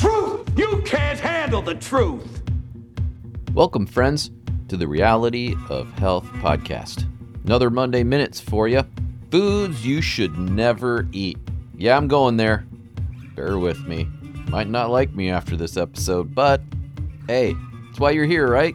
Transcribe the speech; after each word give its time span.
truth! 0.00 0.46
You 0.56 0.82
can't 0.84 1.18
handle 1.18 1.62
the 1.62 1.74
truth! 1.74 2.42
Welcome, 3.54 3.86
friends, 3.86 4.30
to 4.68 4.76
the 4.76 4.86
Reality 4.86 5.54
of 5.70 5.90
Health 5.94 6.26
podcast. 6.34 7.06
Another 7.44 7.70
Monday 7.70 8.04
Minutes 8.04 8.38
for 8.38 8.68
you. 8.68 8.82
Foods 9.30 9.86
you 9.86 10.02
should 10.02 10.36
never 10.38 11.08
eat. 11.12 11.38
Yeah, 11.78 11.96
I'm 11.96 12.08
going 12.08 12.36
there. 12.36 12.66
Bear 13.34 13.58
with 13.58 13.86
me. 13.86 14.06
Might 14.48 14.68
not 14.68 14.90
like 14.90 15.14
me 15.14 15.30
after 15.30 15.56
this 15.56 15.78
episode, 15.78 16.34
but 16.34 16.60
hey, 17.26 17.54
that's 17.86 17.98
why 17.98 18.10
you're 18.10 18.26
here, 18.26 18.48
right? 18.48 18.74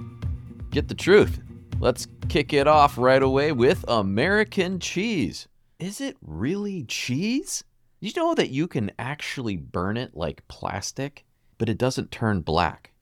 Get 0.71 0.87
the 0.87 0.95
truth. 0.95 1.39
Let's 1.79 2.07
kick 2.29 2.51
it 2.51 2.67
off 2.67 2.97
right 2.97 3.21
away 3.21 3.51
with 3.51 3.85
American 3.87 4.79
cheese. 4.79 5.47
Is 5.79 6.01
it 6.01 6.17
really 6.21 6.83
cheese? 6.83 7.63
You 8.03 8.11
know 8.15 8.33
that 8.33 8.49
you 8.49 8.67
can 8.67 8.89
actually 8.97 9.57
burn 9.57 9.95
it 9.95 10.17
like 10.17 10.47
plastic, 10.47 11.23
but 11.59 11.69
it 11.69 11.77
doesn't 11.77 12.09
turn 12.09 12.41
black. 12.41 12.93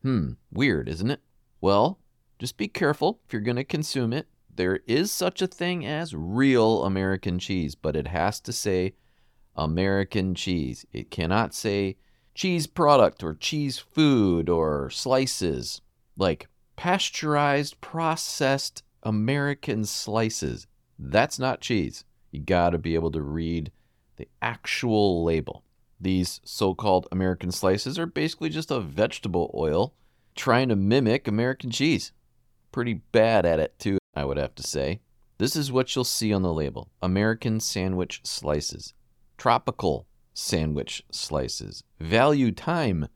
Hmm, 0.00 0.32
weird, 0.50 0.88
isn't 0.88 1.10
it? 1.10 1.20
Well, 1.60 1.98
just 2.38 2.56
be 2.56 2.66
careful 2.66 3.20
if 3.26 3.34
you're 3.34 3.42
going 3.42 3.56
to 3.56 3.64
consume 3.64 4.14
it. 4.14 4.28
There 4.54 4.80
is 4.86 5.12
such 5.12 5.42
a 5.42 5.46
thing 5.46 5.84
as 5.84 6.14
real 6.14 6.84
American 6.84 7.38
cheese, 7.38 7.74
but 7.74 7.96
it 7.96 8.06
has 8.06 8.40
to 8.40 8.52
say 8.52 8.94
American 9.54 10.34
cheese. 10.34 10.86
It 10.90 11.10
cannot 11.10 11.52
say 11.52 11.98
cheese 12.34 12.66
product 12.66 13.22
or 13.22 13.34
cheese 13.34 13.78
food 13.78 14.48
or 14.48 14.88
slices 14.88 15.82
like 16.16 16.48
pasteurized, 16.76 17.78
processed 17.82 18.82
American 19.02 19.84
slices. 19.84 20.66
That's 20.98 21.38
not 21.38 21.60
cheese. 21.60 22.04
You 22.30 22.40
got 22.40 22.70
to 22.70 22.78
be 22.78 22.94
able 22.94 23.10
to 23.10 23.20
read 23.20 23.70
the 24.16 24.28
actual 24.42 25.24
label. 25.24 25.62
These 26.00 26.40
so 26.44 26.74
called 26.74 27.08
American 27.10 27.50
slices 27.50 27.98
are 27.98 28.06
basically 28.06 28.50
just 28.50 28.70
a 28.70 28.80
vegetable 28.80 29.50
oil 29.54 29.94
trying 30.34 30.68
to 30.68 30.76
mimic 30.76 31.26
American 31.26 31.70
cheese. 31.70 32.12
Pretty 32.70 32.94
bad 32.94 33.46
at 33.46 33.58
it, 33.58 33.78
too, 33.78 33.98
I 34.14 34.24
would 34.24 34.36
have 34.36 34.54
to 34.56 34.62
say. 34.62 35.00
This 35.38 35.56
is 35.56 35.72
what 35.72 35.94
you'll 35.94 36.04
see 36.04 36.32
on 36.32 36.42
the 36.42 36.52
label 36.52 36.88
American 37.02 37.60
sandwich 37.60 38.20
slices, 38.24 38.94
tropical 39.36 40.06
sandwich 40.34 41.02
slices, 41.10 41.82
value 41.98 42.52
time 42.52 43.08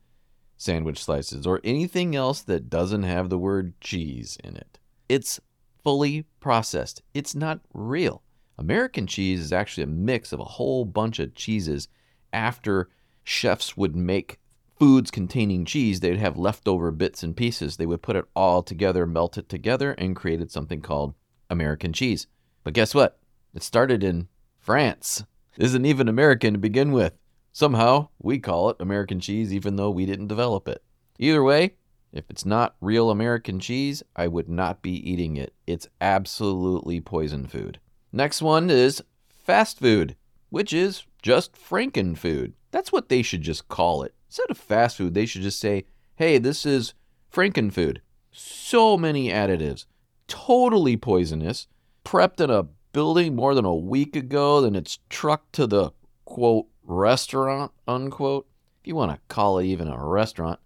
sandwich 0.57 1.03
slices, 1.03 1.47
or 1.47 1.59
anything 1.63 2.15
else 2.15 2.41
that 2.41 2.69
doesn't 2.69 3.03
have 3.03 3.29
the 3.29 3.39
word 3.39 3.79
cheese 3.81 4.37
in 4.43 4.55
it. 4.55 4.77
It's 5.09 5.39
fully 5.83 6.25
processed, 6.39 7.01
it's 7.13 7.33
not 7.33 7.61
real. 7.73 8.21
American 8.61 9.07
cheese 9.07 9.39
is 9.39 9.51
actually 9.51 9.81
a 9.81 9.87
mix 9.87 10.31
of 10.31 10.39
a 10.39 10.43
whole 10.45 10.85
bunch 10.85 11.17
of 11.17 11.33
cheeses 11.33 11.87
after 12.31 12.89
chefs 13.23 13.75
would 13.75 13.95
make 13.95 14.37
foods 14.77 15.09
containing 15.09 15.65
cheese, 15.65 15.99
they'd 15.99 16.19
have 16.19 16.37
leftover 16.37 16.91
bits 16.91 17.23
and 17.23 17.35
pieces. 17.35 17.77
They 17.77 17.87
would 17.87 18.03
put 18.03 18.15
it 18.15 18.25
all 18.35 18.61
together, 18.61 19.07
melt 19.07 19.35
it 19.35 19.49
together, 19.49 19.93
and 19.93 20.15
created 20.15 20.51
something 20.51 20.79
called 20.81 21.15
American 21.49 21.91
cheese. 21.91 22.27
But 22.63 22.75
guess 22.75 22.93
what? 22.93 23.17
It 23.55 23.63
started 23.63 24.03
in 24.03 24.27
France. 24.59 25.23
It 25.57 25.63
isn't 25.63 25.85
even 25.85 26.07
American 26.07 26.53
to 26.53 26.59
begin 26.59 26.91
with. 26.91 27.13
Somehow, 27.51 28.09
we 28.19 28.37
call 28.37 28.69
it 28.69 28.77
American 28.79 29.19
cheese 29.19 29.51
even 29.51 29.75
though 29.75 29.89
we 29.89 30.05
didn't 30.05 30.27
develop 30.27 30.67
it. 30.67 30.83
Either 31.17 31.43
way, 31.43 31.77
if 32.13 32.25
it's 32.29 32.45
not 32.45 32.75
real 32.79 33.09
American 33.09 33.59
cheese, 33.59 34.03
I 34.15 34.27
would 34.27 34.47
not 34.47 34.83
be 34.83 34.91
eating 35.09 35.35
it. 35.35 35.55
It's 35.65 35.89
absolutely 35.99 37.01
poison 37.01 37.47
food. 37.47 37.79
Next 38.13 38.41
one 38.41 38.69
is 38.69 39.03
fast 39.29 39.79
food, 39.79 40.15
which 40.49 40.73
is 40.73 41.05
just 41.21 41.53
Franken 41.53 42.17
food. 42.17 42.53
That's 42.71 42.91
what 42.91 43.09
they 43.09 43.21
should 43.21 43.41
just 43.41 43.67
call 43.67 44.03
it. 44.03 44.13
Instead 44.27 44.51
of 44.51 44.57
fast 44.57 44.97
food, 44.97 45.13
they 45.13 45.25
should 45.25 45.41
just 45.41 45.59
say, 45.59 45.85
hey, 46.15 46.37
this 46.37 46.65
is 46.65 46.93
Franken 47.33 47.71
food. 47.71 48.01
So 48.31 48.97
many 48.97 49.29
additives, 49.29 49.85
totally 50.27 50.97
poisonous, 50.97 51.67
prepped 52.05 52.41
in 52.41 52.49
a 52.49 52.67
building 52.93 53.35
more 53.35 53.55
than 53.55 53.65
a 53.65 53.75
week 53.75 54.15
ago, 54.15 54.61
then 54.61 54.75
it's 54.75 54.99
trucked 55.09 55.53
to 55.53 55.67
the 55.67 55.91
quote 56.25 56.67
restaurant, 56.83 57.71
unquote. 57.87 58.47
If 58.81 58.87
you 58.87 58.95
want 58.95 59.11
to 59.11 59.19
call 59.27 59.59
it 59.59 59.65
even 59.65 59.87
a 59.87 60.03
restaurant. 60.03 60.59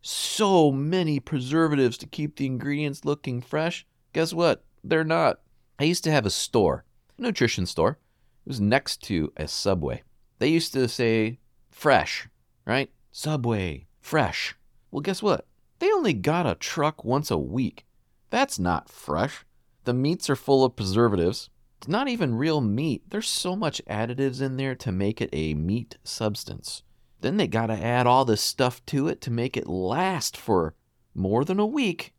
So 0.00 0.70
many 0.70 1.18
preservatives 1.18 1.98
to 1.98 2.06
keep 2.06 2.36
the 2.36 2.46
ingredients 2.46 3.04
looking 3.04 3.40
fresh. 3.40 3.86
Guess 4.12 4.32
what? 4.32 4.64
They're 4.84 5.04
not. 5.04 5.40
I 5.78 5.84
used 5.84 6.04
to 6.04 6.12
have 6.12 6.24
a 6.24 6.30
store, 6.30 6.84
nutrition 7.18 7.66
store. 7.66 7.98
It 8.44 8.48
was 8.48 8.60
next 8.60 9.02
to 9.04 9.32
a 9.36 9.48
Subway. 9.48 10.02
They 10.38 10.48
used 10.48 10.72
to 10.74 10.88
say 10.88 11.38
fresh, 11.70 12.28
right? 12.64 12.90
Subway, 13.12 13.86
fresh. 14.00 14.54
Well, 14.90 15.00
guess 15.00 15.22
what? 15.22 15.46
They 15.78 15.92
only 15.92 16.12
got 16.12 16.46
a 16.46 16.54
truck 16.54 17.04
once 17.04 17.30
a 17.30 17.38
week. 17.38 17.84
That's 18.30 18.58
not 18.58 18.88
fresh. 18.88 19.44
The 19.84 19.94
meats 19.94 20.28
are 20.30 20.36
full 20.36 20.64
of 20.64 20.76
preservatives. 20.76 21.50
It's 21.78 21.88
not 21.88 22.08
even 22.08 22.34
real 22.34 22.60
meat. 22.60 23.02
There's 23.08 23.28
so 23.28 23.54
much 23.54 23.82
additives 23.88 24.40
in 24.40 24.56
there 24.56 24.74
to 24.76 24.90
make 24.90 25.20
it 25.20 25.30
a 25.32 25.54
meat 25.54 25.98
substance. 26.04 26.82
Then 27.20 27.36
they 27.36 27.46
got 27.46 27.66
to 27.66 27.74
add 27.74 28.06
all 28.06 28.24
this 28.24 28.42
stuff 28.42 28.84
to 28.86 29.08
it 29.08 29.20
to 29.22 29.30
make 29.30 29.56
it 29.56 29.68
last 29.68 30.36
for 30.36 30.74
more 31.14 31.44
than 31.44 31.58
a 31.58 31.66
week 31.66 32.12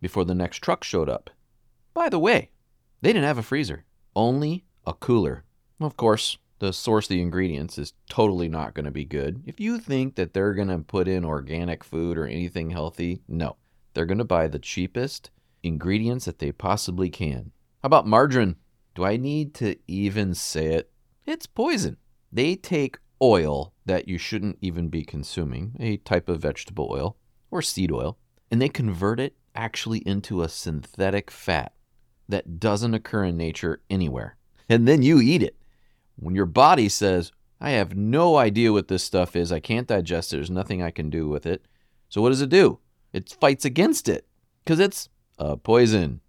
before 0.00 0.24
the 0.24 0.34
next 0.34 0.58
truck 0.58 0.84
showed 0.84 1.08
up. 1.08 1.30
By 1.94 2.08
the 2.08 2.18
way, 2.18 2.50
they 3.00 3.12
didn't 3.12 3.26
have 3.26 3.38
a 3.38 3.42
freezer, 3.42 3.84
only 4.14 4.64
a 4.86 4.92
cooler. 4.92 5.44
Of 5.80 5.96
course, 5.96 6.38
the 6.58 6.72
source 6.72 7.06
of 7.06 7.10
the 7.10 7.20
ingredients 7.20 7.76
is 7.76 7.94
totally 8.08 8.48
not 8.48 8.74
going 8.74 8.84
to 8.84 8.92
be 8.92 9.04
good. 9.04 9.42
If 9.46 9.58
you 9.58 9.78
think 9.78 10.14
that 10.14 10.32
they're 10.32 10.54
going 10.54 10.68
to 10.68 10.78
put 10.78 11.08
in 11.08 11.24
organic 11.24 11.82
food 11.82 12.16
or 12.16 12.26
anything 12.26 12.70
healthy, 12.70 13.22
no. 13.26 13.56
They're 13.94 14.06
going 14.06 14.18
to 14.18 14.24
buy 14.24 14.48
the 14.48 14.58
cheapest 14.58 15.30
ingredients 15.62 16.24
that 16.26 16.38
they 16.38 16.52
possibly 16.52 17.10
can. 17.10 17.50
How 17.82 17.88
about 17.88 18.06
margarine? 18.06 18.56
Do 18.94 19.04
I 19.04 19.16
need 19.16 19.54
to 19.54 19.76
even 19.88 20.34
say 20.34 20.66
it? 20.74 20.90
It's 21.26 21.46
poison. 21.46 21.96
They 22.32 22.56
take 22.56 22.98
oil 23.20 23.72
that 23.86 24.08
you 24.08 24.18
shouldn't 24.18 24.58
even 24.60 24.88
be 24.88 25.04
consuming, 25.04 25.76
a 25.80 25.96
type 25.98 26.28
of 26.28 26.40
vegetable 26.42 26.88
oil 26.90 27.16
or 27.50 27.62
seed 27.62 27.90
oil, 27.92 28.18
and 28.50 28.60
they 28.60 28.68
convert 28.68 29.20
it 29.20 29.36
actually 29.54 29.98
into 30.00 30.42
a 30.42 30.48
synthetic 30.48 31.30
fat 31.30 31.72
that 32.32 32.58
doesn't 32.58 32.94
occur 32.94 33.24
in 33.24 33.36
nature 33.36 33.80
anywhere. 33.88 34.36
And 34.68 34.88
then 34.88 35.02
you 35.02 35.20
eat 35.20 35.42
it. 35.42 35.56
When 36.16 36.34
your 36.34 36.46
body 36.46 36.88
says, 36.88 37.30
I 37.60 37.70
have 37.70 37.96
no 37.96 38.36
idea 38.36 38.72
what 38.72 38.88
this 38.88 39.04
stuff 39.04 39.36
is, 39.36 39.52
I 39.52 39.60
can't 39.60 39.86
digest 39.86 40.32
it, 40.32 40.36
there's 40.36 40.50
nothing 40.50 40.82
I 40.82 40.90
can 40.90 41.10
do 41.10 41.28
with 41.28 41.46
it. 41.46 41.64
So 42.08 42.20
what 42.20 42.30
does 42.30 42.42
it 42.42 42.48
do? 42.48 42.80
It 43.12 43.36
fights 43.40 43.64
against 43.64 44.08
it 44.08 44.26
because 44.64 44.80
it's 44.80 45.08
a 45.38 45.56
poison. 45.56 46.20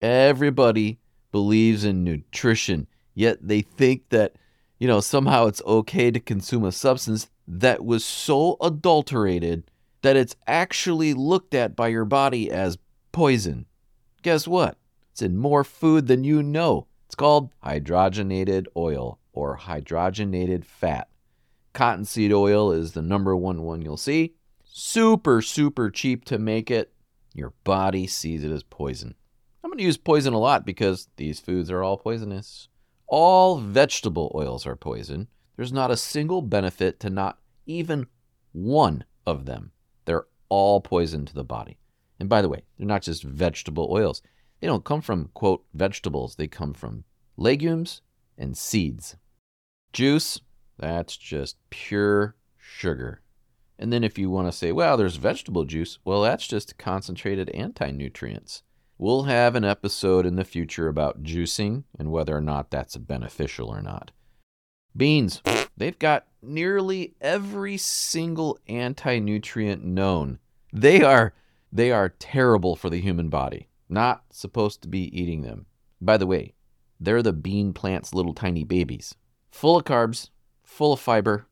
Everybody 0.00 0.98
believes 1.30 1.84
in 1.84 2.04
nutrition, 2.04 2.86
yet 3.14 3.38
they 3.40 3.60
think 3.60 4.08
that, 4.08 4.34
you 4.78 4.88
know, 4.88 5.00
somehow 5.00 5.46
it's 5.46 5.62
okay 5.66 6.10
to 6.10 6.20
consume 6.20 6.64
a 6.64 6.72
substance 6.72 7.28
that 7.46 7.84
was 7.84 8.04
so 8.04 8.56
adulterated 8.60 9.64
that 10.02 10.16
it's 10.16 10.36
actually 10.46 11.14
looked 11.14 11.54
at 11.54 11.76
by 11.76 11.88
your 11.88 12.04
body 12.04 12.50
as 12.50 12.78
poison. 13.12 13.66
Guess 14.22 14.48
what? 14.48 14.76
It's 15.12 15.22
in 15.22 15.36
more 15.36 15.62
food 15.62 16.06
than 16.06 16.24
you 16.24 16.42
know. 16.42 16.86
It's 17.06 17.14
called 17.14 17.50
hydrogenated 17.62 18.66
oil 18.76 19.18
or 19.32 19.58
hydrogenated 19.58 20.64
fat. 20.64 21.08
Cottonseed 21.74 22.32
oil 22.32 22.72
is 22.72 22.92
the 22.92 23.02
number 23.02 23.36
one 23.36 23.62
one 23.62 23.82
you'll 23.82 23.96
see. 23.96 24.34
Super, 24.64 25.42
super 25.42 25.90
cheap 25.90 26.24
to 26.26 26.38
make 26.38 26.70
it. 26.70 26.92
Your 27.34 27.52
body 27.64 28.06
sees 28.06 28.42
it 28.42 28.50
as 28.50 28.62
poison. 28.62 29.14
I'm 29.62 29.70
going 29.70 29.78
to 29.78 29.84
use 29.84 29.98
poison 29.98 30.32
a 30.32 30.38
lot 30.38 30.64
because 30.64 31.08
these 31.16 31.40
foods 31.40 31.70
are 31.70 31.82
all 31.82 31.98
poisonous. 31.98 32.68
All 33.06 33.58
vegetable 33.58 34.32
oils 34.34 34.66
are 34.66 34.76
poison. 34.76 35.28
There's 35.56 35.72
not 35.72 35.90
a 35.90 35.96
single 35.96 36.40
benefit 36.40 37.00
to 37.00 37.10
not 37.10 37.38
even 37.66 38.06
one 38.52 39.04
of 39.26 39.44
them. 39.44 39.72
They're 40.06 40.26
all 40.48 40.80
poison 40.80 41.26
to 41.26 41.34
the 41.34 41.44
body. 41.44 41.78
And 42.18 42.28
by 42.28 42.40
the 42.40 42.48
way, 42.48 42.62
they're 42.78 42.86
not 42.86 43.02
just 43.02 43.22
vegetable 43.22 43.88
oils. 43.90 44.22
They 44.62 44.68
don't 44.68 44.84
come 44.84 45.00
from, 45.00 45.28
quote, 45.34 45.64
vegetables. 45.74 46.36
They 46.36 46.46
come 46.46 46.72
from 46.72 47.02
legumes 47.36 48.00
and 48.38 48.56
seeds. 48.56 49.16
Juice, 49.92 50.40
that's 50.78 51.16
just 51.16 51.56
pure 51.68 52.36
sugar. 52.56 53.22
And 53.76 53.92
then 53.92 54.04
if 54.04 54.18
you 54.18 54.30
want 54.30 54.46
to 54.46 54.56
say, 54.56 54.70
well, 54.70 54.96
there's 54.96 55.16
vegetable 55.16 55.64
juice, 55.64 55.98
well, 56.04 56.22
that's 56.22 56.46
just 56.46 56.78
concentrated 56.78 57.50
anti 57.50 57.90
nutrients. 57.90 58.62
We'll 58.98 59.24
have 59.24 59.56
an 59.56 59.64
episode 59.64 60.26
in 60.26 60.36
the 60.36 60.44
future 60.44 60.86
about 60.86 61.24
juicing 61.24 61.82
and 61.98 62.12
whether 62.12 62.36
or 62.36 62.40
not 62.40 62.70
that's 62.70 62.96
beneficial 62.96 63.68
or 63.68 63.82
not. 63.82 64.12
Beans, 64.96 65.42
they've 65.76 65.98
got 65.98 66.28
nearly 66.40 67.14
every 67.20 67.78
single 67.78 68.60
anti 68.68 69.18
nutrient 69.18 69.84
known. 69.84 70.38
They 70.72 71.02
are 71.02 71.34
they 71.72 71.90
are 71.90 72.10
terrible 72.10 72.76
for 72.76 72.90
the 72.90 73.00
human 73.00 73.28
body. 73.28 73.66
Not 73.92 74.24
supposed 74.30 74.80
to 74.82 74.88
be 74.88 75.20
eating 75.20 75.42
them. 75.42 75.66
By 76.00 76.16
the 76.16 76.26
way, 76.26 76.54
they're 76.98 77.22
the 77.22 77.34
bean 77.34 77.74
plant's 77.74 78.14
little 78.14 78.32
tiny 78.32 78.64
babies. 78.64 79.14
Full 79.50 79.76
of 79.76 79.84
carbs, 79.84 80.30
full 80.62 80.94
of 80.94 81.00
fiber, 81.00 81.46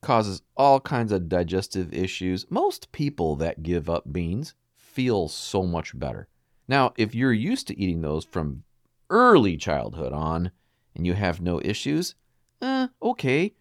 causes 0.00 0.40
all 0.56 0.80
kinds 0.80 1.12
of 1.12 1.28
digestive 1.28 1.92
issues. 1.92 2.46
Most 2.48 2.90
people 2.90 3.36
that 3.36 3.62
give 3.62 3.90
up 3.90 4.10
beans 4.10 4.54
feel 4.74 5.28
so 5.28 5.64
much 5.64 5.98
better. 5.98 6.26
Now, 6.66 6.94
if 6.96 7.14
you're 7.14 7.34
used 7.34 7.66
to 7.68 7.78
eating 7.78 8.00
those 8.00 8.24
from 8.24 8.64
early 9.10 9.58
childhood 9.58 10.14
on 10.14 10.52
and 10.96 11.06
you 11.06 11.12
have 11.12 11.42
no 11.42 11.60
issues, 11.62 12.14
eh, 12.62 12.88
okay. 13.02 13.52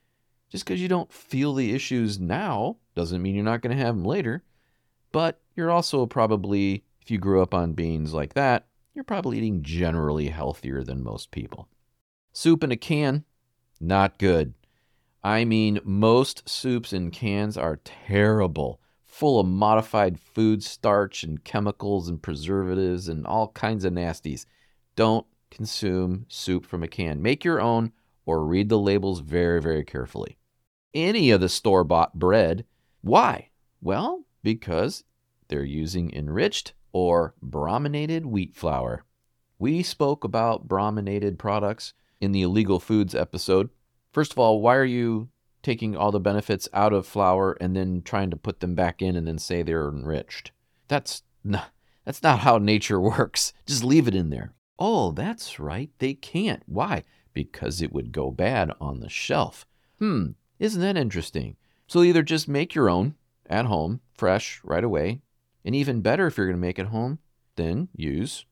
Just 0.50 0.64
because 0.64 0.82
you 0.82 0.88
don't 0.88 1.12
feel 1.12 1.54
the 1.54 1.74
issues 1.74 2.22
now 2.22 2.78
doesn't 2.96 3.22
mean 3.22 3.36
you're 3.36 3.44
not 3.44 3.62
going 3.62 3.76
to 3.76 3.84
have 3.84 3.96
them 3.96 4.06
later. 4.06 4.44
But 5.12 5.42
you're 5.58 5.72
also 5.72 6.06
probably, 6.06 6.86
if 7.04 7.12
you 7.12 7.18
grew 7.18 7.42
up 7.42 7.54
on 7.54 7.74
beans 7.74 8.14
like 8.14 8.34
that, 8.34 8.66
you're 8.94 9.04
probably 9.04 9.38
eating 9.38 9.62
generally 9.62 10.30
healthier 10.30 10.84
than 10.84 11.04
most 11.04 11.32
people. 11.32 11.68
Soup 12.32 12.64
in 12.64 12.72
a 12.72 12.78
can, 12.78 13.26
not 13.82 14.18
good. 14.18 14.54
I 15.22 15.44
mean, 15.44 15.82
most 15.84 16.48
soups 16.48 16.94
in 16.94 17.12
cans 17.12 17.58
are 17.58 17.82
terrible, 17.84 18.80
full 19.04 19.38
of 19.38 19.48
modified 19.48 20.18
food 20.18 20.64
starch 20.64 21.24
and 21.24 21.44
chemicals 21.44 22.08
and 22.08 22.22
preservatives 22.22 23.10
and 23.10 23.28
all 23.28 23.50
kinds 23.50 23.84
of 23.84 23.92
nasties. 23.92 24.46
Don't 24.96 25.28
consume 25.52 26.26
soup 26.30 26.66
from 26.66 26.84
a 26.84 26.88
can. 26.88 27.22
Make 27.22 27.44
your 27.44 27.60
own 27.60 27.92
or 28.26 28.46
read 28.46 28.70
the 28.70 28.80
labels 28.80 29.20
very, 29.20 29.62
very 29.62 29.84
carefully. 29.84 30.38
Any 30.94 31.32
of 31.32 31.42
the 31.42 31.50
store 31.50 31.84
bought 31.84 32.18
bread. 32.18 32.64
Why? 33.02 33.50
Well, 33.82 34.24
because 34.42 35.04
they're 35.50 35.66
using 35.66 36.14
enriched 36.14 36.74
or 36.94 37.34
brominated 37.42 38.26
wheat 38.26 38.56
flour. 38.56 39.04
We 39.60 39.84
spoke 39.84 40.24
about 40.24 40.68
brominated 40.68 41.38
products 41.38 41.94
in 42.22 42.32
the 42.32 42.44
illegal 42.44 42.80
foods 42.80 43.14
episode. 43.14 43.70
First 44.12 44.32
of 44.32 44.40
all, 44.40 44.62
why 44.62 44.76
are 44.76 44.86
you 44.86 45.30
taking 45.62 45.96
all 45.96 46.12
the 46.12 46.20
benefits 46.20 46.70
out 46.74 46.94
of 46.94 47.08
flour 47.08 47.58
and 47.60 47.76
then 47.76 48.02
trying 48.04 48.30
to 48.30 48.38
put 48.38 48.60
them 48.60 48.76
back 48.76 49.02
in 49.02 49.16
and 49.16 49.28
then 49.28 49.40
say 49.40 49.62
they're 49.64 49.90
enriched? 49.90 50.52
That's 50.88 51.24
not, 51.44 51.72
that's 52.06 52.24
not 52.24 52.40
how 52.40 52.58
nature 52.58 53.00
works. 53.02 53.54
Just 53.66 53.84
leave 53.84 54.08
it 54.08 54.16
in 54.16 54.30
there. 54.30 54.54
Oh, 54.80 55.12
that's 55.12 55.60
right. 55.60 55.90
They 56.00 56.14
can't. 56.14 56.64
Why? 56.66 57.04
Because 57.34 57.82
it 57.82 57.92
would 57.92 58.12
go 58.12 58.32
bad 58.32 58.72
on 58.80 59.00
the 59.00 59.10
shelf. 59.10 59.66
Hmm, 60.00 60.32
isn't 60.60 60.82
that 60.82 60.98
interesting? 60.98 61.56
So 61.88 62.04
either 62.04 62.24
just 62.24 62.48
make 62.48 62.76
your 62.76 62.90
own 62.90 63.16
at 63.50 63.66
home, 63.66 64.02
fresh, 64.14 64.62
right 64.64 64.84
away, 64.84 65.22
and 65.66 65.76
even 65.76 66.02
better 66.02 66.28
if 66.28 66.38
you're 66.38 66.48
going 66.48 66.58
to 66.58 66.62
make 66.62 66.80
it 66.80 66.88
home, 66.88 67.20
then 67.56 67.90
use 67.96 68.46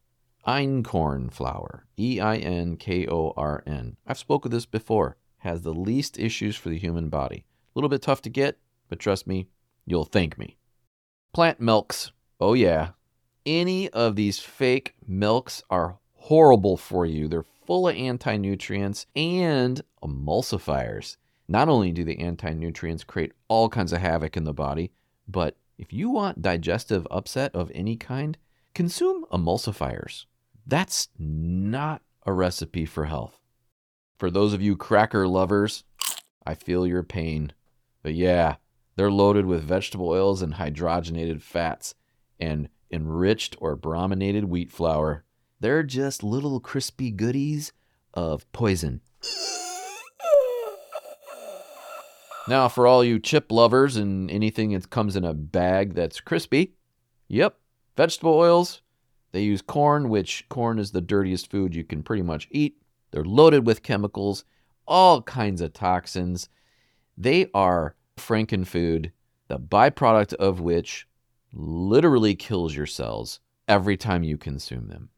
einkorn 0.47 1.31
flour. 1.31 1.85
E 1.97 2.19
I 2.19 2.37
N 2.37 2.77
K 2.77 3.07
O 3.07 3.33
R 3.37 3.63
N. 3.65 3.97
I've 4.07 4.17
spoken 4.17 4.51
this 4.51 4.65
before. 4.65 5.17
Has 5.39 5.61
the 5.61 5.73
least 5.73 6.19
issues 6.19 6.55
for 6.55 6.69
the 6.69 6.77
human 6.77 7.09
body. 7.09 7.45
A 7.45 7.79
little 7.79 7.89
bit 7.89 8.01
tough 8.01 8.21
to 8.23 8.29
get, 8.29 8.59
but 8.89 8.99
trust 8.99 9.25
me, 9.25 9.47
you'll 9.85 10.05
thank 10.05 10.37
me. 10.37 10.57
Plant 11.33 11.59
milks. 11.59 12.11
Oh, 12.39 12.53
yeah. 12.53 12.89
Any 13.45 13.89
of 13.89 14.15
these 14.15 14.39
fake 14.39 14.93
milks 15.07 15.63
are 15.69 15.97
horrible 16.13 16.77
for 16.77 17.05
you. 17.05 17.27
They're 17.27 17.45
full 17.65 17.87
of 17.87 17.95
anti 17.95 18.37
nutrients 18.37 19.07
and 19.15 19.81
emulsifiers. 20.03 21.17
Not 21.47 21.69
only 21.69 21.91
do 21.91 22.03
the 22.03 22.19
anti 22.19 22.53
nutrients 22.53 23.03
create 23.03 23.33
all 23.47 23.69
kinds 23.69 23.93
of 23.93 24.01
havoc 24.01 24.37
in 24.37 24.43
the 24.43 24.53
body, 24.53 24.91
but 25.27 25.57
if 25.81 25.91
you 25.91 26.11
want 26.11 26.43
digestive 26.43 27.07
upset 27.09 27.55
of 27.55 27.71
any 27.73 27.97
kind, 27.97 28.37
consume 28.75 29.25
emulsifiers. 29.33 30.25
That's 30.67 31.09
not 31.17 32.03
a 32.23 32.31
recipe 32.31 32.85
for 32.85 33.05
health. 33.05 33.39
For 34.19 34.29
those 34.29 34.53
of 34.53 34.61
you 34.61 34.77
cracker 34.77 35.27
lovers, 35.27 35.83
I 36.45 36.53
feel 36.53 36.85
your 36.85 37.01
pain. 37.01 37.53
But 38.03 38.13
yeah, 38.13 38.57
they're 38.95 39.09
loaded 39.09 39.47
with 39.47 39.63
vegetable 39.63 40.09
oils 40.09 40.43
and 40.43 40.53
hydrogenated 40.53 41.41
fats 41.41 41.95
and 42.39 42.69
enriched 42.91 43.55
or 43.59 43.75
brominated 43.75 44.45
wheat 44.45 44.71
flour. 44.71 45.23
They're 45.59 45.81
just 45.81 46.21
little 46.21 46.59
crispy 46.59 47.09
goodies 47.09 47.73
of 48.13 48.49
poison. 48.51 49.01
Now, 52.47 52.67
for 52.67 52.87
all 52.87 53.03
you 53.03 53.19
chip 53.19 53.51
lovers 53.51 53.97
and 53.97 54.29
anything 54.31 54.71
that 54.71 54.89
comes 54.89 55.15
in 55.15 55.23
a 55.23 55.33
bag 55.33 55.93
that's 55.93 56.19
crispy, 56.19 56.73
yep, 57.27 57.57
vegetable 57.95 58.33
oils. 58.33 58.81
They 59.31 59.43
use 59.43 59.61
corn, 59.61 60.09
which 60.09 60.45
corn 60.49 60.79
is 60.79 60.91
the 60.91 61.01
dirtiest 61.01 61.49
food 61.49 61.73
you 61.73 61.83
can 61.83 62.03
pretty 62.03 62.23
much 62.23 62.47
eat. 62.51 62.81
They're 63.11 63.23
loaded 63.23 63.65
with 63.65 63.83
chemicals, 63.83 64.43
all 64.87 65.21
kinds 65.21 65.61
of 65.61 65.73
toxins. 65.73 66.49
They 67.17 67.49
are 67.53 67.95
frankenfood, 68.17 69.11
the 69.47 69.59
byproduct 69.59 70.33
of 70.33 70.59
which 70.59 71.07
literally 71.53 72.35
kills 72.35 72.75
your 72.75 72.85
cells 72.85 73.39
every 73.67 73.97
time 73.97 74.23
you 74.23 74.37
consume 74.37 74.87
them. 74.87 75.09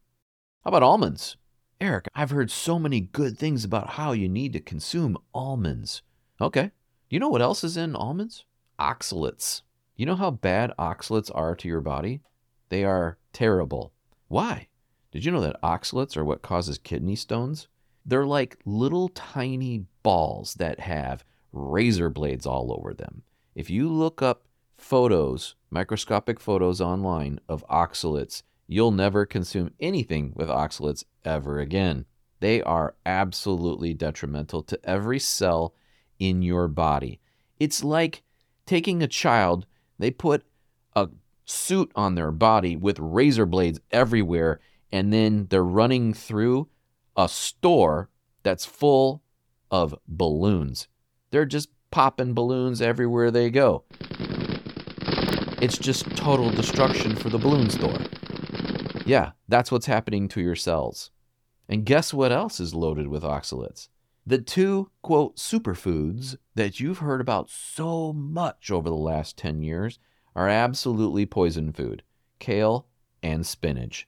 How 0.64 0.69
about 0.69 0.84
almonds? 0.84 1.38
Eric, 1.81 2.08
I've 2.14 2.30
heard 2.31 2.52
so 2.52 2.78
many 2.80 3.02
good 3.02 3.38
things 3.38 3.66
about 3.66 3.92
how 3.92 4.12
you 4.12 4.30
need 4.30 4.54
to 4.54 4.60
consume 4.60 5.18
almonds. 5.34 6.02
Okay, 6.40 6.72
you 7.13 7.19
know 7.19 7.30
what 7.30 7.44
else 7.44 7.63
is 7.63 7.77
in 7.77 7.95
almonds? 7.95 8.44
Oxalates. 8.80 9.62
You 9.95 10.07
know 10.07 10.15
how 10.15 10.31
bad 10.31 10.74
oxalates 10.80 11.30
are 11.36 11.56
to 11.56 11.68
your 11.68 11.80
body? 11.80 12.21
They 12.69 12.83
are 12.83 13.19
terrible. 13.31 13.94
Why? 14.30 14.68
Did 15.12 15.24
you 15.24 15.31
know 15.31 15.42
that 15.42 15.62
oxalates 15.62 16.18
are 16.18 16.25
what 16.25 16.42
causes 16.42 16.80
kidney 16.80 17.15
stones? 17.15 17.68
They're 18.04 18.25
like 18.25 18.57
little 18.65 19.10
tiny 19.10 19.86
balls 20.01 20.56
that 20.56 20.80
have 20.80 21.24
razor 21.51 22.10
blades 22.10 22.48
all 22.48 22.75
over 22.75 22.95
them. 22.95 23.21
If 23.54 23.69
you 23.69 23.89
look 23.89 24.24
up 24.24 24.45
photos, 24.75 25.54
microscopic 25.69 26.39
photos 26.39 26.81
online 26.81 27.39
of 27.48 27.63
oxalates, 27.68 28.42
you'll 28.66 28.89
never 28.89 29.27
consume 29.27 29.75
anything 29.80 30.33
with 30.36 30.50
oxalates 30.50 31.04
ever 31.24 31.59
again. 31.59 32.06
They 32.39 32.63
are 32.63 32.95
absolutely 33.06 33.94
detrimental 33.94 34.63
to 34.63 34.80
every 34.83 35.19
cell 35.19 35.75
in 36.19 36.42
your 36.42 36.68
body. 36.68 37.19
It's 37.60 37.83
like 37.83 38.24
taking 38.65 39.01
a 39.01 39.07
child, 39.07 39.65
they 40.00 40.12
put 40.12 40.45
a 40.95 41.10
suit 41.45 41.92
on 41.95 42.15
their 42.15 42.31
body 42.31 42.75
with 42.75 43.00
razor 43.00 43.45
blades 43.45 43.80
everywhere, 43.92 44.60
and 44.92 45.12
then 45.12 45.48
they're 45.50 45.63
running 45.63 46.13
through 46.13 46.68
a 47.15 47.27
store 47.27 48.10
that's 48.44 48.65
full 48.65 49.21
of 49.71 49.95
balloons. 50.07 50.88
They're 51.31 51.45
just 51.45 51.69
popping 51.92 52.33
balloons 52.33 52.81
everywhere 52.81 53.31
they 53.31 53.49
go. 53.49 53.83
It's 55.61 55.78
just 55.78 56.06
total 56.16 56.49
destruction 56.49 57.16
for 57.16 57.30
the 57.30 57.38
balloon 57.38 57.69
store. 57.69 57.97
Yeah, 59.06 59.31
that's 59.47 59.71
what's 59.71 59.85
happening 59.85 60.28
to 60.30 60.42
your 60.42 60.56
cells. 60.56 61.11
And 61.69 61.85
guess 61.85 62.14
what 62.14 62.31
else 62.31 62.59
is 62.59 62.76
loaded 62.76 63.07
with 63.07 63.23
oxalates? 63.23 63.88
The 64.25 64.37
two, 64.37 64.89
quote, 65.01 65.35
superfoods 65.35 66.37
that 66.56 66.80
you've 66.80 66.99
heard 66.99 67.19
about 67.19 67.49
so 67.49 68.13
much 68.13 68.71
over 68.71 68.89
the 68.89 68.95
last 68.95 69.35
10 69.35 69.61
years 69.61 69.99
are 70.33 70.47
absolutely 70.47 71.25
poison 71.25 71.73
food 71.73 72.03
kale 72.39 72.87
and 73.21 73.45
spinach. 73.45 74.07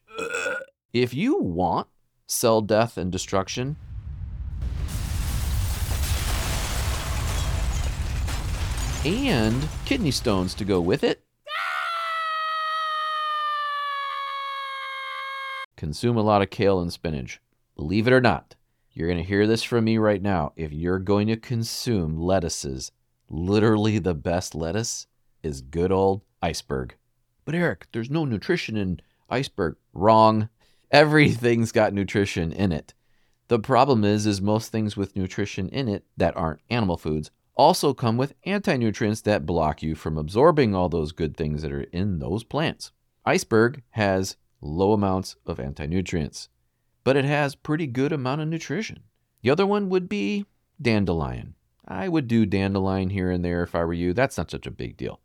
If 0.93 1.13
you 1.13 1.37
want 1.39 1.87
cell 2.27 2.61
death 2.61 2.97
and 2.97 3.11
destruction, 3.11 3.75
and 9.03 9.67
kidney 9.83 10.11
stones 10.11 10.53
to 10.55 10.63
go 10.63 10.79
with 10.79 11.03
it, 11.03 11.25
consume 15.75 16.15
a 16.15 16.21
lot 16.21 16.41
of 16.41 16.49
kale 16.49 16.79
and 16.79 16.91
spinach. 16.93 17.41
Believe 17.75 18.07
it 18.07 18.13
or 18.13 18.21
not, 18.21 18.55
you're 18.95 19.09
going 19.09 19.21
to 19.21 19.27
hear 19.27 19.45
this 19.45 19.61
from 19.61 19.83
me 19.83 19.97
right 19.97 20.21
now. 20.21 20.53
If 20.55 20.71
you're 20.71 20.99
going 20.99 21.27
to 21.27 21.35
consume 21.35 22.17
lettuces, 22.17 22.93
literally 23.29 23.99
the 23.99 24.15
best 24.15 24.55
lettuce 24.55 25.07
is 25.43 25.61
good 25.61 25.91
old 25.91 26.21
iceberg. 26.41 26.95
But 27.43 27.55
Eric, 27.55 27.87
there's 27.91 28.09
no 28.09 28.23
nutrition 28.23 28.77
in 28.77 29.01
iceberg. 29.29 29.75
Wrong. 29.93 30.47
Everything's 30.91 31.73
got 31.73 31.93
nutrition 31.93 32.53
in 32.53 32.71
it. 32.71 32.93
The 33.49 33.59
problem 33.59 34.05
is 34.05 34.25
is 34.25 34.41
most 34.41 34.71
things 34.71 34.95
with 34.95 35.15
nutrition 35.15 35.67
in 35.69 35.89
it 35.89 36.05
that 36.15 36.37
aren't 36.37 36.61
animal 36.69 36.97
foods 36.97 37.31
also 37.55 37.93
come 37.93 38.17
with 38.17 38.33
anti-nutrients 38.45 39.21
that 39.21 39.45
block 39.45 39.83
you 39.83 39.95
from 39.95 40.17
absorbing 40.17 40.73
all 40.73 40.89
those 40.89 41.11
good 41.11 41.35
things 41.35 41.61
that 41.61 41.71
are 41.71 41.83
in 41.83 42.19
those 42.19 42.43
plants. 42.43 42.91
Iceberg 43.25 43.83
has 43.91 44.37
low 44.61 44.93
amounts 44.93 45.35
of 45.45 45.59
anti-nutrients 45.59 46.49
but 47.05 47.15
it 47.15 47.23
has 47.23 47.55
pretty 47.55 47.87
good 47.87 48.11
amount 48.11 48.41
of 48.41 48.49
nutrition. 48.49 49.03
The 49.41 49.51
other 49.51 49.65
one 49.65 49.87
would 49.89 50.09
be 50.09 50.45
dandelion. 50.81 51.55
I 51.87 52.09
would 52.09 52.27
do 52.27 52.45
dandelion 52.45 53.11
here 53.11 53.29
and 53.29 53.45
there 53.45 53.63
if 53.63 53.75
I 53.75 53.85
were 53.85 53.93
you. 53.93 54.11
That's 54.11 54.37
not 54.37 54.51
such 54.51 54.65
a 54.65 54.71
big 54.71 54.97
deal. 54.97 55.21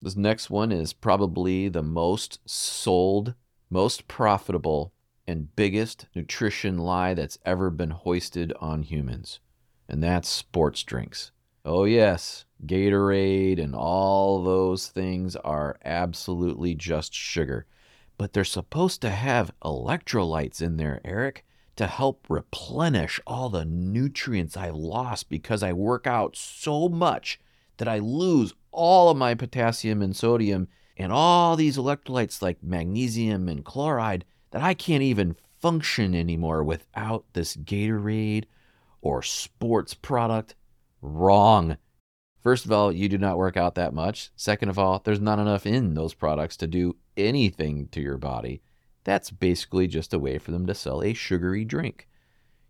This 0.00 0.16
next 0.16 0.48
one 0.48 0.70
is 0.70 0.92
probably 0.92 1.68
the 1.68 1.82
most 1.82 2.38
sold, 2.48 3.34
most 3.68 4.06
profitable, 4.06 4.92
and 5.26 5.54
biggest 5.56 6.06
nutrition 6.14 6.78
lie 6.78 7.14
that's 7.14 7.38
ever 7.44 7.68
been 7.68 7.90
hoisted 7.90 8.52
on 8.60 8.82
humans, 8.82 9.40
and 9.88 10.02
that's 10.02 10.28
sports 10.28 10.82
drinks. 10.84 11.32
Oh, 11.64 11.84
yes, 11.84 12.44
Gatorade 12.64 13.60
and 13.60 13.74
all 13.74 14.44
those 14.44 14.88
things 14.88 15.34
are 15.36 15.78
absolutely 15.84 16.74
just 16.74 17.12
sugar. 17.14 17.66
But 18.16 18.32
they're 18.32 18.44
supposed 18.44 19.00
to 19.02 19.10
have 19.10 19.52
electrolytes 19.62 20.62
in 20.62 20.76
there, 20.76 21.00
Eric, 21.04 21.44
to 21.76 21.86
help 21.86 22.26
replenish 22.28 23.20
all 23.26 23.48
the 23.48 23.64
nutrients 23.64 24.56
I 24.56 24.70
lost 24.70 25.28
because 25.28 25.62
I 25.62 25.72
work 25.72 26.06
out 26.06 26.36
so 26.36 26.88
much 26.88 27.40
that 27.78 27.88
I 27.88 27.98
lose 27.98 28.54
all 28.70 29.10
of 29.10 29.16
my 29.16 29.34
potassium 29.34 30.00
and 30.00 30.14
sodium 30.14 30.68
and 30.96 31.12
all 31.12 31.56
these 31.56 31.76
electrolytes 31.76 32.40
like 32.40 32.62
magnesium 32.62 33.48
and 33.48 33.64
chloride 33.64 34.24
that 34.52 34.62
I 34.62 34.74
can't 34.74 35.02
even 35.02 35.36
function 35.60 36.14
anymore 36.14 36.62
without 36.62 37.24
this 37.32 37.56
Gatorade 37.56 38.44
or 39.00 39.22
sports 39.22 39.94
product. 39.94 40.54
Wrong. 41.02 41.76
First 42.40 42.64
of 42.64 42.72
all, 42.72 42.92
you 42.92 43.08
do 43.08 43.18
not 43.18 43.38
work 43.38 43.56
out 43.56 43.74
that 43.74 43.94
much. 43.94 44.30
Second 44.36 44.68
of 44.68 44.78
all, 44.78 45.00
there's 45.02 45.20
not 45.20 45.38
enough 45.38 45.66
in 45.66 45.94
those 45.94 46.14
products 46.14 46.56
to 46.58 46.66
do 46.66 46.94
anything 47.16 47.88
to 47.88 48.00
your 48.00 48.18
body. 48.18 48.62
That's 49.04 49.30
basically 49.30 49.86
just 49.86 50.14
a 50.14 50.18
way 50.18 50.38
for 50.38 50.50
them 50.50 50.66
to 50.66 50.74
sell 50.74 51.02
a 51.02 51.12
sugary 51.14 51.64
drink. 51.64 52.08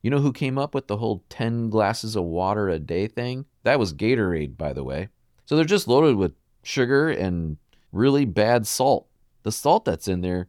You 0.03 0.11
know 0.11 0.19
who 0.19 0.33
came 0.33 0.59
up 0.59 0.75
with 0.75 0.87
the 0.87 0.99
whole 0.99 1.25
10 1.31 1.71
glasses 1.71 2.17
of 2.17 2.25
water 2.25 2.69
a 2.69 2.79
day 2.79 3.07
thing? 3.07 3.47
That 3.63 3.79
was 3.79 3.95
Gatorade, 3.95 4.57
by 4.57 4.73
the 4.73 4.85
way. 4.85 5.09
So 5.47 5.57
they're 5.57 5.65
just 5.65 5.89
loaded 5.89 6.17
with 6.17 6.33
sugar 6.63 7.09
and 7.09 7.57
really 7.93 8.25
bad 8.25 8.67
salt. 8.67 9.07
The 9.45 9.53
salt 9.53 9.85
that's 9.85 10.09
in 10.09 10.21
there 10.21 10.49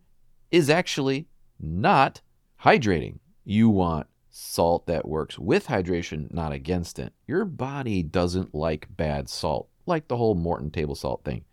is 0.52 0.70
actually 0.70 1.28
not 1.60 2.22
hydrating. 2.64 3.20
You 3.44 3.70
want 3.70 4.08
salt 4.30 4.88
that 4.88 5.08
works 5.08 5.40
with 5.40 5.68
hydration, 5.68 6.34
not 6.34 6.52
against 6.52 7.00
it. 7.00 7.14
Your 7.28 7.46
body 7.46 8.04
doesn't 8.04 8.54
like 8.54 8.88
bad 8.90 9.30
salt, 9.30 9.70
like 9.86 10.08
the 10.08 10.18
whole 10.18 10.36
Morton 10.36 10.72
table 10.72 10.96
salt 10.96 11.24
thing. 11.24 11.46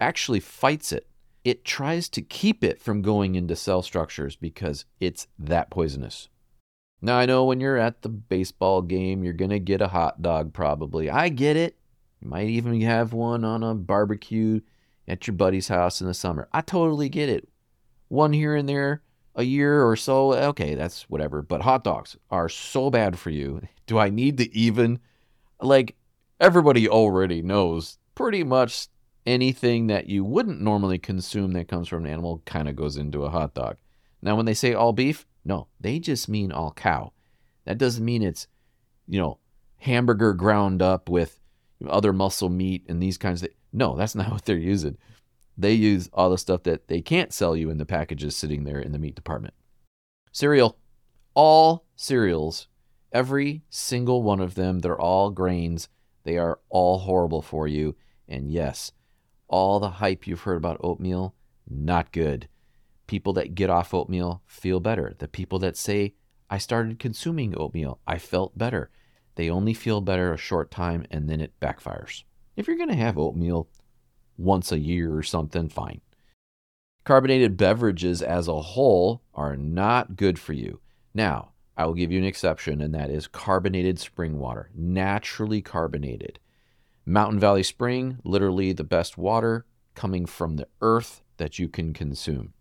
Actually 0.00 0.40
fights 0.40 0.92
it. 0.92 1.08
It 1.44 1.64
tries 1.64 2.08
to 2.10 2.22
keep 2.22 2.62
it 2.62 2.80
from 2.80 3.02
going 3.02 3.34
into 3.34 3.56
cell 3.56 3.82
structures 3.82 4.36
because 4.36 4.84
it's 5.00 5.26
that 5.38 5.70
poisonous. 5.70 6.28
Now, 7.00 7.18
I 7.18 7.26
know 7.26 7.44
when 7.44 7.58
you're 7.58 7.78
at 7.78 8.02
the 8.02 8.08
baseball 8.08 8.80
game, 8.80 9.24
you're 9.24 9.32
going 9.32 9.50
to 9.50 9.58
get 9.58 9.80
a 9.80 9.88
hot 9.88 10.22
dog 10.22 10.52
probably. 10.52 11.10
I 11.10 11.30
get 11.30 11.56
it. 11.56 11.76
You 12.20 12.28
might 12.28 12.48
even 12.48 12.80
have 12.82 13.12
one 13.12 13.44
on 13.44 13.64
a 13.64 13.74
barbecue 13.74 14.60
at 15.08 15.26
your 15.26 15.34
buddy's 15.34 15.66
house 15.66 16.00
in 16.00 16.06
the 16.06 16.14
summer. 16.14 16.48
I 16.52 16.60
totally 16.60 17.08
get 17.08 17.28
it. 17.28 17.48
One 18.06 18.32
here 18.32 18.54
and 18.54 18.68
there 18.68 19.02
a 19.34 19.42
year 19.42 19.84
or 19.84 19.96
so, 19.96 20.34
okay, 20.34 20.74
that's 20.74 21.08
whatever. 21.08 21.42
But 21.42 21.62
hot 21.62 21.84
dogs 21.84 22.16
are 22.30 22.48
so 22.48 22.90
bad 22.90 23.18
for 23.18 23.30
you. 23.30 23.62
Do 23.86 23.98
I 23.98 24.10
need 24.10 24.38
to 24.38 24.54
even, 24.54 25.00
like, 25.60 25.96
everybody 26.40 26.88
already 26.88 27.42
knows 27.42 27.98
pretty 28.14 28.44
much 28.44 28.86
anything 29.26 29.86
that 29.86 30.06
you 30.06 30.24
wouldn't 30.24 30.60
normally 30.60 30.98
consume 30.98 31.52
that 31.52 31.68
comes 31.68 31.88
from 31.88 32.04
an 32.04 32.10
animal 32.10 32.42
kind 32.44 32.68
of 32.68 32.76
goes 32.76 32.96
into 32.96 33.24
a 33.24 33.30
hot 33.30 33.54
dog. 33.54 33.76
Now, 34.20 34.36
when 34.36 34.46
they 34.46 34.54
say 34.54 34.74
all 34.74 34.92
beef, 34.92 35.26
no, 35.44 35.68
they 35.80 35.98
just 35.98 36.28
mean 36.28 36.52
all 36.52 36.72
cow. 36.72 37.12
That 37.64 37.78
doesn't 37.78 38.04
mean 38.04 38.22
it's, 38.22 38.46
you 39.06 39.20
know, 39.20 39.38
hamburger 39.78 40.32
ground 40.32 40.80
up 40.80 41.08
with 41.08 41.40
other 41.88 42.12
muscle 42.12 42.48
meat 42.48 42.84
and 42.88 43.02
these 43.02 43.18
kinds 43.18 43.42
of 43.42 43.48
things. 43.48 43.58
No, 43.72 43.96
that's 43.96 44.14
not 44.14 44.30
what 44.32 44.44
they're 44.44 44.56
using. 44.56 44.98
They 45.58 45.72
use 45.72 46.08
all 46.12 46.30
the 46.30 46.38
stuff 46.38 46.62
that 46.64 46.88
they 46.88 47.02
can't 47.02 47.32
sell 47.32 47.56
you 47.56 47.70
in 47.70 47.78
the 47.78 47.84
packages 47.84 48.36
sitting 48.36 48.64
there 48.64 48.78
in 48.78 48.92
the 48.92 48.98
meat 48.98 49.14
department. 49.14 49.54
Cereal. 50.32 50.78
All 51.34 51.86
cereals, 51.96 52.68
every 53.12 53.62
single 53.70 54.22
one 54.22 54.40
of 54.40 54.54
them, 54.54 54.80
they're 54.80 55.00
all 55.00 55.30
grains. 55.30 55.88
They 56.24 56.38
are 56.38 56.58
all 56.68 56.98
horrible 56.98 57.42
for 57.42 57.66
you. 57.66 57.96
And 58.28 58.50
yes, 58.50 58.92
all 59.52 59.78
the 59.78 59.90
hype 59.90 60.26
you've 60.26 60.40
heard 60.40 60.56
about 60.56 60.80
oatmeal, 60.82 61.36
not 61.68 62.10
good. 62.10 62.48
People 63.06 63.34
that 63.34 63.54
get 63.54 63.70
off 63.70 63.94
oatmeal 63.94 64.42
feel 64.46 64.80
better. 64.80 65.14
The 65.18 65.28
people 65.28 65.60
that 65.60 65.76
say, 65.76 66.14
I 66.50 66.58
started 66.58 66.98
consuming 66.98 67.54
oatmeal, 67.56 68.00
I 68.06 68.18
felt 68.18 68.58
better. 68.58 68.90
They 69.36 69.48
only 69.48 69.74
feel 69.74 70.00
better 70.00 70.32
a 70.32 70.38
short 70.38 70.70
time 70.70 71.06
and 71.10 71.28
then 71.28 71.40
it 71.40 71.52
backfires. 71.60 72.24
If 72.56 72.66
you're 72.66 72.76
going 72.76 72.88
to 72.88 72.94
have 72.94 73.18
oatmeal 73.18 73.68
once 74.36 74.72
a 74.72 74.78
year 74.78 75.14
or 75.14 75.22
something, 75.22 75.68
fine. 75.68 76.00
Carbonated 77.04 77.56
beverages 77.56 78.22
as 78.22 78.48
a 78.48 78.60
whole 78.60 79.22
are 79.34 79.56
not 79.56 80.16
good 80.16 80.38
for 80.38 80.52
you. 80.52 80.80
Now, 81.14 81.52
I 81.76 81.86
will 81.86 81.94
give 81.94 82.12
you 82.12 82.18
an 82.18 82.24
exception, 82.24 82.80
and 82.80 82.94
that 82.94 83.10
is 83.10 83.26
carbonated 83.26 83.98
spring 83.98 84.38
water, 84.38 84.70
naturally 84.74 85.62
carbonated. 85.62 86.38
Mountain 87.04 87.40
Valley 87.40 87.62
Spring, 87.62 88.18
literally 88.24 88.72
the 88.72 88.84
best 88.84 89.18
water 89.18 89.66
coming 89.94 90.26
from 90.26 90.56
the 90.56 90.68
earth 90.80 91.22
that 91.36 91.58
you 91.58 91.68
can 91.68 91.92
consume. 91.92 92.52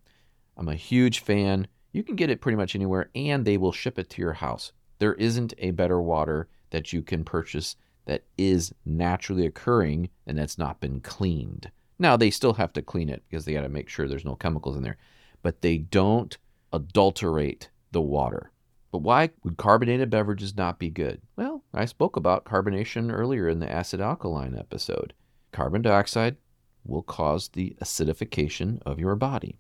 I'm 0.58 0.68
a 0.68 0.76
huge 0.76 1.20
fan. 1.20 1.68
You 1.92 2.04
can 2.04 2.16
get 2.16 2.30
it 2.30 2.42
pretty 2.42 2.56
much 2.56 2.76
anywhere, 2.76 3.10
and 3.14 3.46
they 3.46 3.58
will 3.58 3.72
ship 3.72 4.00
it 4.00 4.10
to 4.12 4.22
your 4.22 4.34
house. 4.34 4.72
There 5.00 5.14
isn't 5.14 5.54
a 5.58 5.72
better 5.72 6.02
water 6.02 6.48
that 6.72 6.92
you 6.92 7.02
can 7.02 7.24
purchase 7.24 7.76
that 8.06 8.24
is 8.38 8.74
naturally 8.86 9.46
occurring 9.46 10.10
and 10.26 10.38
that's 10.38 10.58
not 10.58 10.80
been 10.80 11.02
cleaned. 11.02 11.70
Now, 12.00 12.18
they 12.18 12.32
still 12.32 12.54
have 12.54 12.74
to 12.74 12.82
clean 12.82 13.10
it 13.10 13.24
because 13.30 13.46
they 13.46 13.54
got 13.54 13.62
to 13.62 13.70
make 13.70 13.90
sure 13.90 14.08
there's 14.08 14.26
no 14.26 14.36
chemicals 14.36 14.76
in 14.76 14.84
there, 14.84 14.98
but 15.44 15.62
they 15.62 15.78
don't 15.78 16.36
adulterate 16.74 17.70
the 17.92 18.02
water. 18.02 18.52
But 18.92 19.00
why 19.00 19.30
would 19.44 19.58
carbonated 19.58 20.10
beverages 20.10 20.58
not 20.58 20.80
be 20.80 20.90
good? 20.90 21.22
Well, 21.38 21.64
I 21.74 21.86
spoke 21.86 22.18
about 22.18 22.46
carbonation 22.46 23.12
earlier 23.12 23.48
in 23.48 23.60
the 23.60 23.72
acid 23.72 24.02
alkaline 24.02 24.58
episode. 24.58 25.14
Carbon 25.52 25.82
dioxide 25.82 26.36
will 26.84 27.02
cause 27.02 27.50
the 27.50 27.76
acidification 27.82 28.82
of 28.86 29.00
your 29.00 29.16
body. 29.16 29.58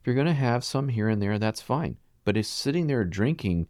If 0.00 0.06
you're 0.06 0.14
going 0.14 0.26
to 0.26 0.32
have 0.32 0.64
some 0.64 0.88
here 0.88 1.08
and 1.08 1.20
there, 1.20 1.38
that's 1.38 1.60
fine. 1.60 1.98
But 2.24 2.36
if 2.38 2.46
sitting 2.46 2.86
there 2.86 3.04
drinking 3.04 3.68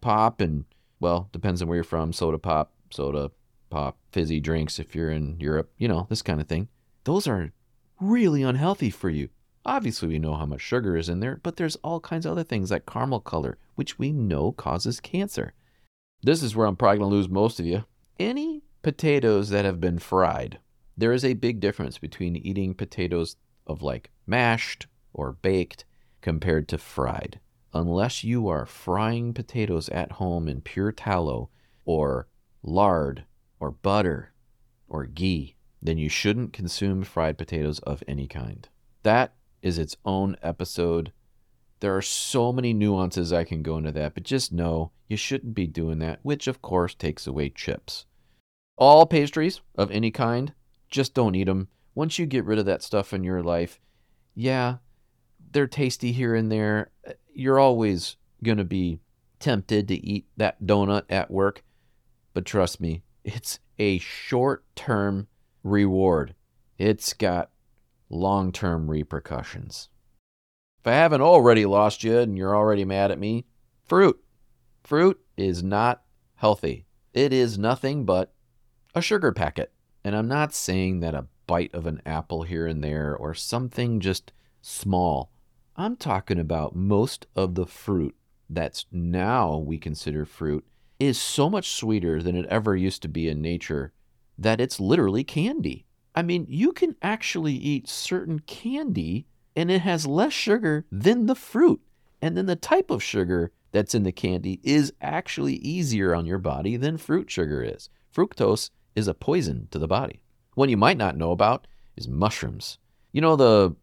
pop 0.00 0.40
and, 0.40 0.64
well, 1.00 1.28
depends 1.32 1.60
on 1.60 1.68
where 1.68 1.76
you're 1.76 1.84
from, 1.84 2.12
soda 2.12 2.38
pop, 2.38 2.72
soda 2.90 3.32
pop, 3.68 3.96
fizzy 4.12 4.38
drinks 4.38 4.78
if 4.78 4.94
you're 4.94 5.10
in 5.10 5.40
Europe, 5.40 5.72
you 5.76 5.88
know, 5.88 6.06
this 6.08 6.22
kind 6.22 6.40
of 6.40 6.46
thing, 6.46 6.68
those 7.02 7.26
are 7.26 7.52
really 8.00 8.42
unhealthy 8.42 8.90
for 8.90 9.10
you. 9.10 9.28
Obviously, 9.64 10.06
we 10.06 10.20
know 10.20 10.34
how 10.34 10.46
much 10.46 10.60
sugar 10.60 10.96
is 10.96 11.08
in 11.08 11.18
there, 11.18 11.40
but 11.42 11.56
there's 11.56 11.76
all 11.76 11.98
kinds 11.98 12.26
of 12.26 12.32
other 12.32 12.44
things 12.44 12.70
like 12.70 12.86
caramel 12.86 13.18
color, 13.18 13.58
which 13.76 13.98
we 13.98 14.12
know 14.12 14.52
causes 14.52 15.00
cancer. 15.00 15.54
This 16.22 16.42
is 16.42 16.56
where 16.56 16.66
I'm 16.66 16.76
probably 16.76 16.98
going 16.98 17.10
to 17.10 17.16
lose 17.16 17.28
most 17.28 17.60
of 17.60 17.66
you. 17.66 17.84
Any 18.18 18.62
potatoes 18.82 19.50
that 19.50 19.64
have 19.64 19.80
been 19.80 19.98
fried, 19.98 20.58
there 20.96 21.12
is 21.12 21.24
a 21.24 21.34
big 21.34 21.60
difference 21.60 21.98
between 21.98 22.36
eating 22.36 22.74
potatoes 22.74 23.36
of 23.66 23.82
like 23.82 24.10
mashed 24.26 24.86
or 25.12 25.32
baked 25.32 25.84
compared 26.20 26.68
to 26.68 26.78
fried. 26.78 27.38
Unless 27.72 28.24
you 28.24 28.48
are 28.48 28.64
frying 28.66 29.34
potatoes 29.34 29.88
at 29.90 30.12
home 30.12 30.48
in 30.48 30.62
pure 30.62 30.92
tallow 30.92 31.50
or 31.84 32.26
lard 32.62 33.24
or 33.60 33.70
butter 33.70 34.32
or 34.88 35.04
ghee, 35.04 35.56
then 35.82 35.98
you 35.98 36.08
shouldn't 36.08 36.52
consume 36.52 37.02
fried 37.02 37.36
potatoes 37.36 37.78
of 37.80 38.02
any 38.08 38.26
kind. 38.26 38.68
That 39.02 39.34
is 39.62 39.78
its 39.78 39.96
own 40.04 40.36
episode. 40.42 41.12
There 41.80 41.96
are 41.96 42.02
so 42.02 42.52
many 42.52 42.72
nuances 42.72 43.32
I 43.32 43.44
can 43.44 43.62
go 43.62 43.76
into 43.76 43.92
that, 43.92 44.14
but 44.14 44.22
just 44.22 44.52
know 44.52 44.92
you 45.08 45.16
shouldn't 45.16 45.54
be 45.54 45.66
doing 45.66 45.98
that, 45.98 46.20
which 46.22 46.46
of 46.46 46.62
course 46.62 46.94
takes 46.94 47.26
away 47.26 47.50
chips. 47.50 48.06
All 48.78 49.06
pastries 49.06 49.60
of 49.76 49.90
any 49.90 50.10
kind, 50.10 50.52
just 50.90 51.14
don't 51.14 51.34
eat 51.34 51.44
them. 51.44 51.68
Once 51.94 52.18
you 52.18 52.26
get 52.26 52.44
rid 52.44 52.58
of 52.58 52.66
that 52.66 52.82
stuff 52.82 53.12
in 53.12 53.24
your 53.24 53.42
life, 53.42 53.80
yeah, 54.34 54.76
they're 55.52 55.66
tasty 55.66 56.12
here 56.12 56.34
and 56.34 56.50
there. 56.50 56.90
Uh, 57.06 57.12
you're 57.32 57.58
always 57.58 58.16
going 58.42 58.58
to 58.58 58.64
be 58.64 59.00
tempted 59.38 59.88
to 59.88 59.94
eat 59.94 60.26
that 60.36 60.62
donut 60.62 61.04
at 61.08 61.30
work, 61.30 61.62
but 62.34 62.44
trust 62.44 62.80
me, 62.80 63.02
it's 63.24 63.58
a 63.78 63.98
short 63.98 64.64
term 64.74 65.26
reward. 65.62 66.34
It's 66.78 67.12
got 67.12 67.50
long 68.08 68.52
term 68.52 68.90
repercussions. 68.90 69.88
If 70.86 70.90
I 70.90 70.94
haven't 70.94 71.20
already 71.20 71.66
lost 71.66 72.04
you 72.04 72.16
and 72.18 72.38
you're 72.38 72.54
already 72.54 72.84
mad 72.84 73.10
at 73.10 73.18
me, 73.18 73.44
fruit. 73.86 74.22
Fruit 74.84 75.18
is 75.36 75.60
not 75.60 76.04
healthy. 76.36 76.86
It 77.12 77.32
is 77.32 77.58
nothing 77.58 78.04
but 78.04 78.32
a 78.94 79.02
sugar 79.02 79.32
packet. 79.32 79.72
And 80.04 80.14
I'm 80.14 80.28
not 80.28 80.54
saying 80.54 81.00
that 81.00 81.12
a 81.12 81.26
bite 81.48 81.74
of 81.74 81.88
an 81.88 82.02
apple 82.06 82.44
here 82.44 82.68
and 82.68 82.84
there 82.84 83.16
or 83.16 83.34
something 83.34 83.98
just 83.98 84.32
small. 84.62 85.32
I'm 85.74 85.96
talking 85.96 86.38
about 86.38 86.76
most 86.76 87.26
of 87.34 87.56
the 87.56 87.66
fruit 87.66 88.14
that's 88.48 88.86
now 88.92 89.56
we 89.56 89.78
consider 89.78 90.24
fruit 90.24 90.64
is 91.00 91.20
so 91.20 91.50
much 91.50 91.72
sweeter 91.72 92.22
than 92.22 92.36
it 92.36 92.46
ever 92.46 92.76
used 92.76 93.02
to 93.02 93.08
be 93.08 93.28
in 93.28 93.42
nature 93.42 93.92
that 94.38 94.60
it's 94.60 94.78
literally 94.78 95.24
candy. 95.24 95.84
I 96.14 96.22
mean, 96.22 96.46
you 96.48 96.70
can 96.70 96.94
actually 97.02 97.54
eat 97.54 97.88
certain 97.88 98.38
candy 98.38 99.26
and 99.56 99.70
it 99.70 99.80
has 99.80 100.06
less 100.06 100.34
sugar 100.34 100.84
than 100.92 101.26
the 101.26 101.34
fruit. 101.34 101.80
And 102.20 102.36
then 102.36 102.46
the 102.46 102.56
type 102.56 102.90
of 102.90 103.02
sugar 103.02 103.50
that's 103.72 103.94
in 103.94 104.02
the 104.02 104.12
candy 104.12 104.60
is 104.62 104.92
actually 105.00 105.54
easier 105.56 106.14
on 106.14 106.26
your 106.26 106.38
body 106.38 106.76
than 106.76 106.98
fruit 106.98 107.30
sugar 107.30 107.62
is. 107.62 107.88
Fructose 108.14 108.70
is 108.94 109.08
a 109.08 109.14
poison 109.14 109.68
to 109.70 109.78
the 109.78 109.88
body. 109.88 110.22
One 110.54 110.68
you 110.68 110.76
might 110.76 110.96
not 110.96 111.16
know 111.16 111.32
about 111.32 111.66
is 111.96 112.06
mushrooms. 112.06 112.78
You 113.12 113.20
know 113.20 113.36
the 113.36 113.74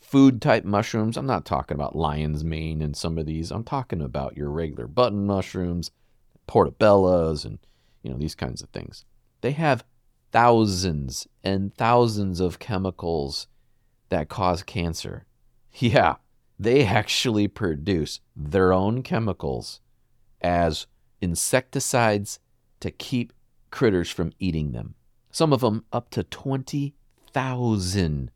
food 0.00 0.40
type 0.40 0.64
mushrooms? 0.64 1.16
I'm 1.16 1.26
not 1.26 1.44
talking 1.44 1.74
about 1.74 1.96
lion's 1.96 2.44
mane 2.44 2.82
and 2.82 2.96
some 2.96 3.18
of 3.18 3.26
these. 3.26 3.50
I'm 3.50 3.64
talking 3.64 4.00
about 4.00 4.36
your 4.36 4.50
regular 4.50 4.86
button 4.86 5.26
mushrooms, 5.26 5.90
portobellas, 6.46 7.44
and 7.44 7.58
you 8.02 8.10
know 8.10 8.18
these 8.18 8.34
kinds 8.34 8.62
of 8.62 8.70
things. 8.70 9.04
They 9.40 9.52
have 9.52 9.84
thousands 10.32 11.26
and 11.44 11.74
thousands 11.74 12.40
of 12.40 12.58
chemicals 12.58 13.46
that 14.08 14.28
cause 14.28 14.62
cancer. 14.62 15.24
Yeah, 15.80 16.16
they 16.58 16.84
actually 16.84 17.46
produce 17.46 18.18
their 18.34 18.72
own 18.72 19.04
chemicals 19.04 19.80
as 20.40 20.88
insecticides 21.20 22.40
to 22.80 22.90
keep 22.90 23.32
critters 23.70 24.10
from 24.10 24.32
eating 24.40 24.72
them. 24.72 24.96
Some 25.30 25.52
of 25.52 25.60
them 25.60 25.84
up 25.92 26.10
to 26.10 26.24
20,000 26.24 28.30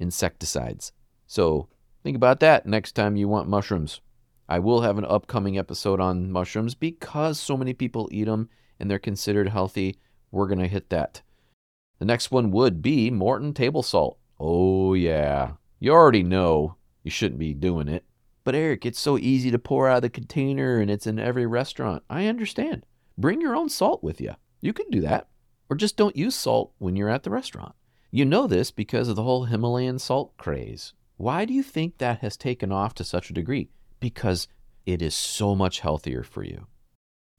insecticides. 0.00 0.92
So 1.26 1.68
think 2.02 2.16
about 2.16 2.40
that 2.40 2.66
next 2.66 2.92
time 2.92 3.16
you 3.16 3.28
want 3.28 3.48
mushrooms. 3.48 4.00
I 4.48 4.58
will 4.58 4.80
have 4.80 4.98
an 4.98 5.04
upcoming 5.04 5.58
episode 5.58 6.00
on 6.00 6.32
mushrooms 6.32 6.74
because 6.74 7.38
so 7.38 7.56
many 7.56 7.72
people 7.72 8.08
eat 8.10 8.24
them 8.24 8.48
and 8.80 8.90
they're 8.90 8.98
considered 8.98 9.48
healthy. 9.48 9.96
We're 10.32 10.48
going 10.48 10.58
to 10.58 10.66
hit 10.66 10.90
that. 10.90 11.22
The 12.00 12.04
next 12.04 12.32
one 12.32 12.50
would 12.50 12.82
be 12.82 13.10
Morton 13.10 13.52
table 13.52 13.82
salt. 13.82 14.18
Oh, 14.40 14.94
yeah. 14.94 15.52
You 15.78 15.92
already 15.92 16.22
know 16.22 16.76
you 17.04 17.10
shouldn't 17.10 17.38
be 17.38 17.52
doing 17.52 17.88
it. 17.88 18.04
But 18.42 18.54
Eric, 18.54 18.86
it's 18.86 18.98
so 18.98 19.18
easy 19.18 19.50
to 19.50 19.58
pour 19.58 19.86
out 19.86 19.96
of 19.98 20.02
the 20.02 20.10
container 20.10 20.78
and 20.80 20.90
it's 20.90 21.06
in 21.06 21.18
every 21.18 21.46
restaurant. 21.46 22.02
I 22.08 22.26
understand. 22.26 22.86
Bring 23.18 23.42
your 23.42 23.54
own 23.54 23.68
salt 23.68 24.02
with 24.02 24.18
you. 24.18 24.34
You 24.62 24.72
can 24.72 24.88
do 24.90 25.02
that. 25.02 25.28
Or 25.68 25.76
just 25.76 25.96
don't 25.96 26.16
use 26.16 26.34
salt 26.34 26.72
when 26.78 26.96
you're 26.96 27.10
at 27.10 27.22
the 27.22 27.30
restaurant. 27.30 27.74
You 28.10 28.24
know 28.24 28.46
this 28.46 28.70
because 28.70 29.08
of 29.08 29.16
the 29.16 29.22
whole 29.22 29.44
Himalayan 29.44 29.98
salt 29.98 30.36
craze. 30.38 30.94
Why 31.18 31.44
do 31.44 31.52
you 31.52 31.62
think 31.62 31.98
that 31.98 32.20
has 32.20 32.36
taken 32.36 32.72
off 32.72 32.94
to 32.94 33.04
such 33.04 33.28
a 33.28 33.34
degree? 33.34 33.68
Because 34.00 34.48
it 34.86 35.02
is 35.02 35.14
so 35.14 35.54
much 35.54 35.80
healthier 35.80 36.22
for 36.22 36.42
you. 36.42 36.66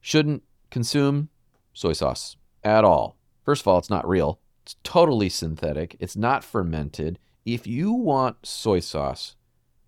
Shouldn't 0.00 0.44
consume 0.70 1.30
soy 1.74 1.92
sauce 1.94 2.36
at 2.62 2.84
all. 2.84 3.16
First 3.44 3.62
of 3.62 3.68
all, 3.68 3.78
it's 3.78 3.90
not 3.90 4.08
real. 4.08 4.38
It's 4.62 4.76
totally 4.84 5.28
synthetic. 5.28 5.96
It's 5.98 6.16
not 6.16 6.44
fermented. 6.44 7.18
If 7.44 7.66
you 7.66 7.92
want 7.92 8.46
soy 8.46 8.80
sauce, 8.80 9.34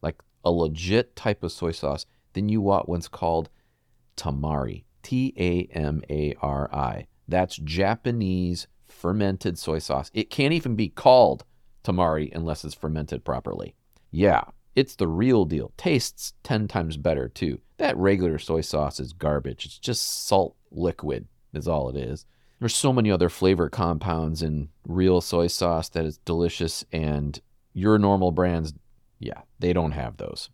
like 0.03 0.21
a 0.45 0.51
legit 0.51 1.15
type 1.15 1.43
of 1.43 1.53
soy 1.53 1.71
sauce, 1.73 2.07
then 2.33 2.49
you 2.49 2.61
want 2.61 2.89
what's 2.89 3.09
called 3.09 3.49
tamari. 4.17 4.85
T 5.03 5.35
A 5.39 5.69
M 5.77 6.03
A 6.11 6.35
R 6.41 6.69
I. 6.75 7.07
That's 7.29 7.57
Japanese 7.57 8.67
fermented 8.89 9.59
soy 9.59 9.79
sauce. 9.79 10.11
It 10.15 10.31
can't 10.31 10.55
even 10.55 10.75
be 10.75 10.89
called 10.89 11.45
tamari 11.85 12.35
unless 12.35 12.65
it's 12.65 12.75
fermented 12.75 13.25
properly. 13.25 13.75
Yeah, 14.11 14.45
it's 14.75 14.97
the 14.97 15.09
real 15.09 15.45
deal. 15.45 15.73
Tastes 15.77 16.33
10 16.43 16.69
times 16.69 16.97
better 16.97 17.29
too. 17.29 17.61
That 17.77 17.97
regular 17.97 18.39
soy 18.39 18.63
sauce 18.63 18.99
is 18.99 19.13
garbage. 19.13 19.67
It's 19.67 19.79
just 19.79 20.27
salt 20.27 20.57
liquid, 20.71 21.29
is 21.53 21.69
all 21.69 21.91
it 21.91 21.97
is. 21.97 22.27
There's 22.61 22.77
so 22.77 22.93
many 22.93 23.11
other 23.11 23.29
flavor 23.29 23.69
compounds 23.69 24.43
in 24.43 24.69
real 24.87 25.21
soy 25.21 25.49
sauce 25.49 25.89
that 25.91 26.05
is 26.05 26.19
delicious, 26.19 26.85
and 26.93 27.41
your 27.73 27.99
normal 27.99 28.31
brands, 28.31 28.75
yeah, 29.19 29.43
they 29.59 29.73
don't 29.73 29.93
have 29.93 30.17
those. 30.17 30.51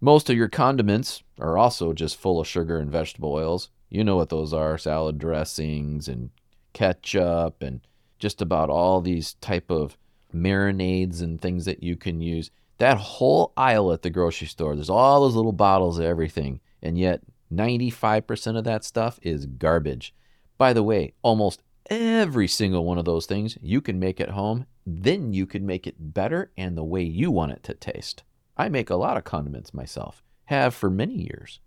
Most 0.00 0.30
of 0.30 0.36
your 0.36 0.48
condiments 0.48 1.22
are 1.38 1.58
also 1.58 1.92
just 1.92 2.16
full 2.16 2.40
of 2.40 2.46
sugar 2.46 2.78
and 2.78 2.90
vegetable 2.90 3.32
oils. 3.32 3.70
You 3.90 4.02
know 4.02 4.16
what 4.16 4.30
those 4.30 4.54
are 4.54 4.78
salad 4.78 5.18
dressings 5.18 6.08
and 6.08 6.30
ketchup 6.72 7.62
and 7.62 7.80
just 8.18 8.40
about 8.40 8.70
all 8.70 9.00
these 9.00 9.34
type 9.34 9.70
of 9.70 9.98
marinades 10.34 11.20
and 11.20 11.40
things 11.40 11.64
that 11.66 11.82
you 11.82 11.96
can 11.96 12.20
use. 12.20 12.50
That 12.78 12.96
whole 12.96 13.52
aisle 13.56 13.92
at 13.92 14.02
the 14.02 14.10
grocery 14.10 14.46
store, 14.46 14.74
there's 14.74 14.88
all 14.88 15.20
those 15.20 15.34
little 15.34 15.52
bottles 15.52 15.98
of 15.98 16.04
everything, 16.06 16.60
and 16.82 16.96
yet 16.96 17.20
95% 17.52 18.56
of 18.56 18.64
that 18.64 18.84
stuff 18.84 19.18
is 19.22 19.44
garbage. 19.44 20.14
By 20.60 20.74
the 20.74 20.82
way, 20.82 21.14
almost 21.22 21.62
every 21.88 22.46
single 22.46 22.84
one 22.84 22.98
of 22.98 23.06
those 23.06 23.24
things 23.24 23.56
you 23.62 23.80
can 23.80 23.98
make 23.98 24.20
at 24.20 24.28
home, 24.28 24.66
then 24.84 25.32
you 25.32 25.46
can 25.46 25.64
make 25.64 25.86
it 25.86 26.12
better 26.12 26.52
and 26.54 26.76
the 26.76 26.84
way 26.84 27.02
you 27.02 27.30
want 27.30 27.52
it 27.52 27.62
to 27.62 27.72
taste. 27.72 28.24
I 28.58 28.68
make 28.68 28.90
a 28.90 28.96
lot 28.96 29.16
of 29.16 29.24
condiments 29.24 29.72
myself, 29.72 30.22
have 30.44 30.74
for 30.74 30.90
many 30.90 31.14
years. 31.14 31.60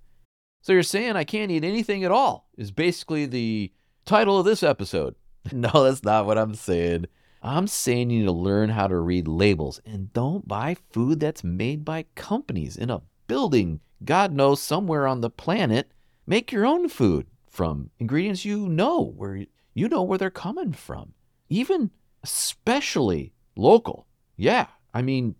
So 0.61 0.73
you're 0.73 0.83
saying 0.83 1.15
I 1.15 1.23
can't 1.23 1.49
eat 1.49 1.63
anything 1.63 2.03
at 2.03 2.11
all, 2.11 2.47
is 2.55 2.69
basically 2.69 3.25
the 3.25 3.73
title 4.05 4.37
of 4.37 4.45
this 4.45 4.61
episode. 4.61 5.15
no, 5.51 5.71
that's 5.71 6.03
not 6.03 6.27
what 6.27 6.37
I'm 6.37 6.53
saying. 6.53 7.07
I'm 7.41 7.65
saying 7.65 8.11
you 8.11 8.19
need 8.19 8.25
to 8.25 8.31
learn 8.31 8.69
how 8.69 8.85
to 8.85 8.97
read 8.97 9.27
labels 9.27 9.81
and 9.87 10.13
don't 10.13 10.47
buy 10.47 10.77
food 10.91 11.19
that's 11.19 11.43
made 11.43 11.83
by 11.83 12.05
companies 12.13 12.77
in 12.77 12.91
a 12.91 13.01
building, 13.25 13.79
God 14.05 14.31
knows, 14.31 14.61
somewhere 14.61 15.07
on 15.07 15.21
the 15.21 15.31
planet. 15.31 15.91
Make 16.27 16.51
your 16.51 16.67
own 16.67 16.89
food 16.89 17.25
from 17.53 17.91
ingredients 17.99 18.43
you 18.43 18.67
know 18.67 19.13
where 19.15 19.45
you 19.75 19.87
know 19.87 20.01
where 20.01 20.17
they're 20.17 20.31
coming 20.31 20.73
from. 20.73 21.13
Even 21.49 21.91
especially 22.23 23.31
local. 23.55 24.07
Yeah, 24.35 24.67
I 24.91 25.03
mean, 25.03 25.35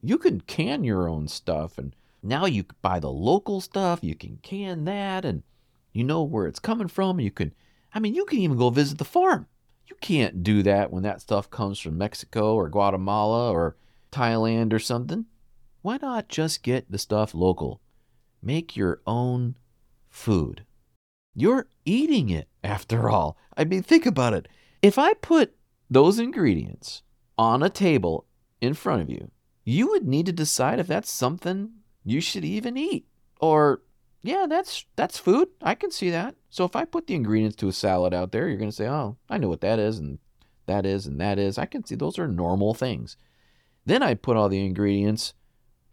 you 0.00 0.16
can 0.16 0.40
can 0.42 0.84
your 0.84 1.08
own 1.08 1.26
stuff 1.26 1.76
and 1.76 1.94
now 2.22 2.46
you 2.46 2.64
buy 2.82 3.00
the 3.00 3.10
local 3.10 3.60
stuff, 3.60 3.98
you 4.02 4.14
can 4.14 4.38
can 4.42 4.84
that, 4.84 5.24
and 5.24 5.42
you 5.92 6.04
know 6.04 6.22
where 6.22 6.46
it's 6.46 6.60
coming 6.60 6.88
from. 6.88 7.18
You 7.18 7.32
can, 7.32 7.52
I 7.92 7.98
mean, 7.98 8.14
you 8.14 8.24
can 8.24 8.38
even 8.38 8.56
go 8.56 8.70
visit 8.70 8.98
the 8.98 9.04
farm. 9.04 9.46
You 9.88 9.96
can't 10.00 10.44
do 10.44 10.62
that 10.62 10.92
when 10.92 11.02
that 11.02 11.20
stuff 11.20 11.50
comes 11.50 11.80
from 11.80 11.98
Mexico 11.98 12.54
or 12.54 12.68
Guatemala 12.68 13.50
or 13.50 13.76
Thailand 14.12 14.72
or 14.72 14.78
something. 14.78 15.26
Why 15.82 15.98
not 16.00 16.28
just 16.28 16.62
get 16.62 16.90
the 16.90 16.98
stuff 16.98 17.34
local? 17.34 17.80
Make 18.40 18.76
your 18.76 19.00
own 19.04 19.56
food. 20.08 20.64
You're 21.38 21.68
eating 21.84 22.30
it 22.30 22.48
after 22.64 23.10
all. 23.10 23.36
I 23.58 23.64
mean, 23.64 23.82
think 23.82 24.06
about 24.06 24.32
it. 24.32 24.48
If 24.80 24.98
I 24.98 25.12
put 25.12 25.54
those 25.90 26.18
ingredients 26.18 27.02
on 27.36 27.62
a 27.62 27.68
table 27.68 28.26
in 28.62 28.72
front 28.72 29.02
of 29.02 29.10
you, 29.10 29.30
you 29.62 29.88
would 29.88 30.08
need 30.08 30.24
to 30.26 30.32
decide 30.32 30.80
if 30.80 30.86
that's 30.86 31.10
something 31.10 31.72
you 32.04 32.22
should 32.22 32.44
even 32.44 32.78
eat. 32.78 33.06
Or, 33.38 33.82
yeah, 34.22 34.46
that's 34.48 34.86
that's 34.96 35.18
food. 35.18 35.48
I 35.60 35.74
can 35.74 35.90
see 35.90 36.08
that. 36.08 36.36
So 36.48 36.64
if 36.64 36.74
I 36.74 36.86
put 36.86 37.06
the 37.06 37.14
ingredients 37.14 37.56
to 37.56 37.68
a 37.68 37.72
salad 37.72 38.14
out 38.14 38.32
there, 38.32 38.48
you're 38.48 38.56
going 38.56 38.70
to 38.70 38.76
say, 38.76 38.88
"Oh, 38.88 39.18
I 39.28 39.36
know 39.36 39.48
what 39.48 39.60
that 39.60 39.78
is 39.78 39.98
and 39.98 40.18
that 40.64 40.86
is 40.86 41.06
and 41.06 41.20
that 41.20 41.38
is." 41.38 41.58
I 41.58 41.66
can 41.66 41.84
see 41.84 41.96
those 41.96 42.18
are 42.18 42.26
normal 42.26 42.72
things. 42.72 43.18
Then 43.84 44.02
I 44.02 44.14
put 44.14 44.38
all 44.38 44.48
the 44.48 44.64
ingredients 44.64 45.34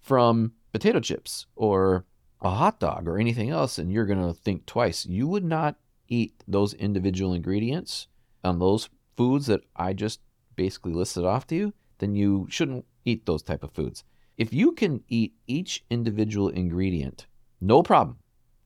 from 0.02 0.54
potato 0.72 1.02
chips 1.02 1.48
or 1.56 2.06
a 2.44 2.50
hot 2.50 2.80
dog 2.80 3.08
or 3.08 3.18
anything 3.18 3.50
else 3.50 3.78
and 3.78 3.92
you're 3.92 4.06
going 4.06 4.26
to 4.26 4.34
think 4.34 4.66
twice. 4.66 5.06
You 5.06 5.28
would 5.28 5.46
not 5.46 5.78
eat 6.08 6.44
those 6.48 6.74
individual 6.74 7.34
ingredients 7.34 8.08
on 8.44 8.60
those 8.60 8.90
foods 9.16 9.48
that 9.48 9.62
I 9.76 9.94
just 9.94 10.20
basically 10.56 10.94
listed 10.94 11.24
off 11.24 11.48
to 11.48 11.56
you, 11.56 11.74
then 12.00 12.16
you 12.16 12.48
shouldn't 12.50 12.86
eat 13.06 13.26
those 13.26 13.42
type 13.42 13.64
of 13.64 13.72
foods. 13.72 14.04
If 14.38 14.54
you 14.54 14.74
can 14.74 15.04
eat 15.08 15.34
each 15.48 15.86
individual 15.90 16.50
ingredient, 16.50 17.28
no 17.62 17.82
problem, 17.82 18.18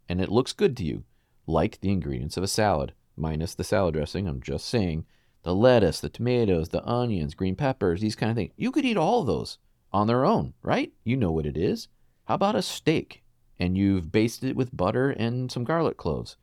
and 0.10 0.20
it 0.22 0.32
looks 0.32 0.54
good 0.54 0.76
to 0.78 0.84
you, 0.84 1.04
like 1.46 1.80
the 1.80 1.92
ingredients 1.92 2.38
of 2.38 2.44
a 2.44 2.48
salad, 2.48 2.94
minus 3.16 3.54
the 3.54 3.63
salad 3.63 3.94
dressing, 3.94 4.28
I'm 4.28 4.42
just 4.42 4.68
saying, 4.68 5.06
the 5.44 5.54
lettuce, 5.54 6.00
the 6.00 6.10
tomatoes, 6.10 6.70
the 6.70 6.86
onions, 6.86 7.36
green 7.36 7.56
peppers, 7.56 8.02
these 8.02 8.16
kind 8.16 8.32
of 8.32 8.36
things. 8.36 8.54
You 8.58 8.72
could 8.72 8.86
eat 8.86 8.98
all 8.98 9.22
of 9.22 9.28
those 9.28 9.60
on 9.94 10.08
their 10.08 10.26
own, 10.26 10.54
right? 10.62 10.92
You 11.04 11.16
know 11.16 11.32
what 11.32 11.46
it 11.46 11.58
is. 11.58 11.88
How 12.26 12.36
about 12.36 12.56
a 12.56 12.62
steak 12.62 13.24
and 13.60 13.78
you've 13.78 14.12
basted 14.12 14.50
it 14.50 14.56
with 14.56 14.76
butter 14.76 15.10
and 15.12 15.52
some 15.52 15.63
garlic 15.63 15.98
cloves? 15.98 16.38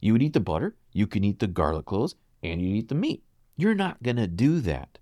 You 0.00 0.12
would 0.12 0.22
eat 0.22 0.32
the 0.32 0.40
butter, 0.40 0.76
you 0.92 1.06
can 1.06 1.24
eat 1.24 1.38
the 1.38 1.46
garlic 1.46 1.86
cloves, 1.86 2.14
and 2.42 2.60
you'd 2.60 2.76
eat 2.76 2.88
the 2.88 2.94
meat. 2.94 3.22
You're 3.56 3.74
not 3.74 4.02
going 4.02 4.16
to 4.16 4.26
do 4.26 4.60
that 4.60 4.98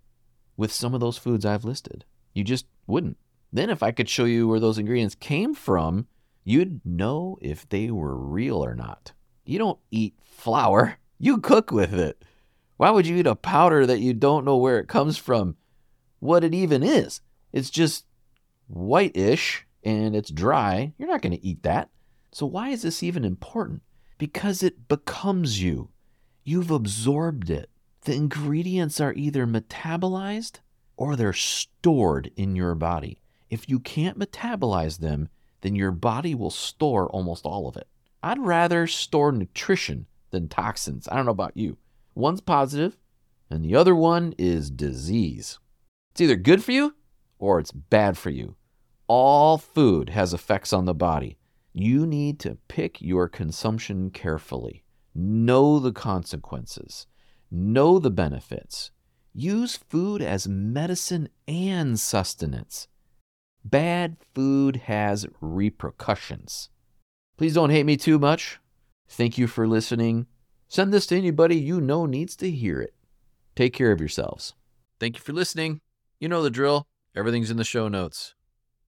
with 0.57 0.72
some 0.72 0.94
of 0.94 1.01
those 1.01 1.18
foods 1.18 1.44
I've 1.44 1.64
listed. 1.64 2.05
You 2.35 2.44
just 2.44 2.66
wouldn't. 2.87 3.16
Then, 3.53 3.68
if 3.68 3.83
I 3.83 3.90
could 3.90 4.09
show 4.09 4.25
you 4.25 4.48
where 4.48 4.61
those 4.61 4.79
ingredients 4.79 5.14
came 5.14 5.55
from, 5.55 6.07
you'd 6.44 6.81
know 6.85 7.38
if 7.40 7.68
they 7.68 7.90
were 7.90 8.16
real 8.16 8.64
or 8.64 8.75
not. 8.75 9.12
You 9.44 9.59
don't 9.59 9.79
eat 9.90 10.14
flour, 10.22 10.98
you 11.18 11.38
cook 11.38 11.70
with 11.70 11.92
it. 11.92 12.25
Why 12.77 12.90
would 12.90 13.07
you 13.07 13.16
eat 13.16 13.27
a 13.27 13.35
powder 13.35 13.87
that 13.87 14.01
you 14.01 14.14
don't 14.14 14.44
know 14.44 14.57
where 14.57 14.79
it 14.79 14.88
comes 14.88 15.18
from, 15.18 15.57
what 16.20 16.44
it 16.44 16.55
even 16.55 16.83
is? 16.83 17.20
It's 17.53 17.70
just 17.70 18.07
whitish 18.68 19.66
and 19.83 20.14
it's 20.14 20.31
dry. 20.31 20.92
You're 20.99 21.09
not 21.09 21.23
going 21.23 21.37
to 21.37 21.45
eat 21.45 21.62
that. 21.62 21.90
So, 22.33 22.47
why 22.47 22.68
is 22.71 22.83
this 22.83 23.03
even 23.03 23.25
important? 23.25 23.83
Because 24.18 24.62
it 24.62 24.88
becomes 24.88 25.62
you. 25.62 25.90
You've 26.45 26.71
absorbed 26.71 27.51
it. 27.51 27.71
The 28.03 28.14
ingredients 28.14 29.01
are 29.01 29.12
either 29.14 29.47
metabolized 29.47 30.61
or 30.97 31.14
they're 31.14 31.33
stored 31.33 32.31
in 32.37 32.57
your 32.57 32.75
body. 32.75 33.21
If 33.51 33.68
you 33.68 33.79
can't 33.79 34.18
metabolize 34.18 34.99
them, 34.99 35.29
then 35.61 35.77
your 35.77 35.92
body 35.92 36.35
will 36.35 36.51
store 36.51 37.09
almost 37.11 37.45
all 37.45 37.68
of 37.68 37.77
it. 37.77 37.87
I'd 38.23 38.38
rather 38.38 38.87
store 38.87 39.33
nutrition 39.33 40.07
than 40.31 40.49
toxins. 40.49 41.09
I 41.11 41.16
don't 41.16 41.27
know 41.27 41.33
about 41.33 41.57
you. 41.57 41.77
One's 42.14 42.40
positive, 42.40 42.97
and 43.51 43.64
the 43.64 43.75
other 43.77 43.95
one 43.95 44.35
is 44.38 44.71
disease. 44.71 45.59
It's 46.12 46.21
either 46.21 46.37
good 46.37 46.62
for 46.62 46.73
you 46.73 46.95
or 47.38 47.59
it's 47.59 47.73
bad 47.73 48.16
for 48.16 48.31
you. 48.31 48.57
All 49.14 49.59
food 49.59 50.09
has 50.09 50.33
effects 50.33 50.72
on 50.72 50.87
the 50.87 50.94
body. 50.94 51.37
You 51.75 52.07
need 52.07 52.40
to 52.40 52.57
pick 52.68 53.03
your 53.03 53.29
consumption 53.29 54.09
carefully. 54.09 54.85
Know 55.14 55.79
the 55.79 55.92
consequences. 55.92 57.07
Know 57.51 57.98
the 57.98 58.11
benefits. 58.11 58.90
Use 59.35 59.77
food 59.77 60.22
as 60.22 60.48
medicine 60.48 61.29
and 61.46 62.01
sustenance. 62.01 62.88
Bad 63.62 64.16
food 64.35 64.77
has 64.87 65.27
repercussions. 65.42 66.70
Please 67.37 67.53
don't 67.53 67.68
hate 67.68 67.85
me 67.85 67.98
too 67.98 68.18
much. 68.18 68.61
Thank 69.11 69.37
you 69.37 69.46
for 69.46 69.68
listening. 69.68 70.27
Send 70.68 70.90
this 70.90 71.05
to 71.09 71.18
anybody 71.18 71.57
you 71.57 71.83
know 71.83 72.07
needs 72.07 72.35
to 72.37 72.51
hear 72.51 72.81
it. 72.81 72.94
Take 73.57 73.75
care 73.75 73.92
of 73.92 74.01
yourselves. 74.01 74.55
Thank 74.98 75.18
you 75.18 75.22
for 75.22 75.35
listening. 75.35 75.83
You 76.18 76.31
know 76.31 76.42
the 76.42 76.48
drill. 76.48 76.87
Everything's 77.14 77.51
in 77.51 77.59
the 77.59 77.62
show 77.62 77.88
notes. 77.88 78.35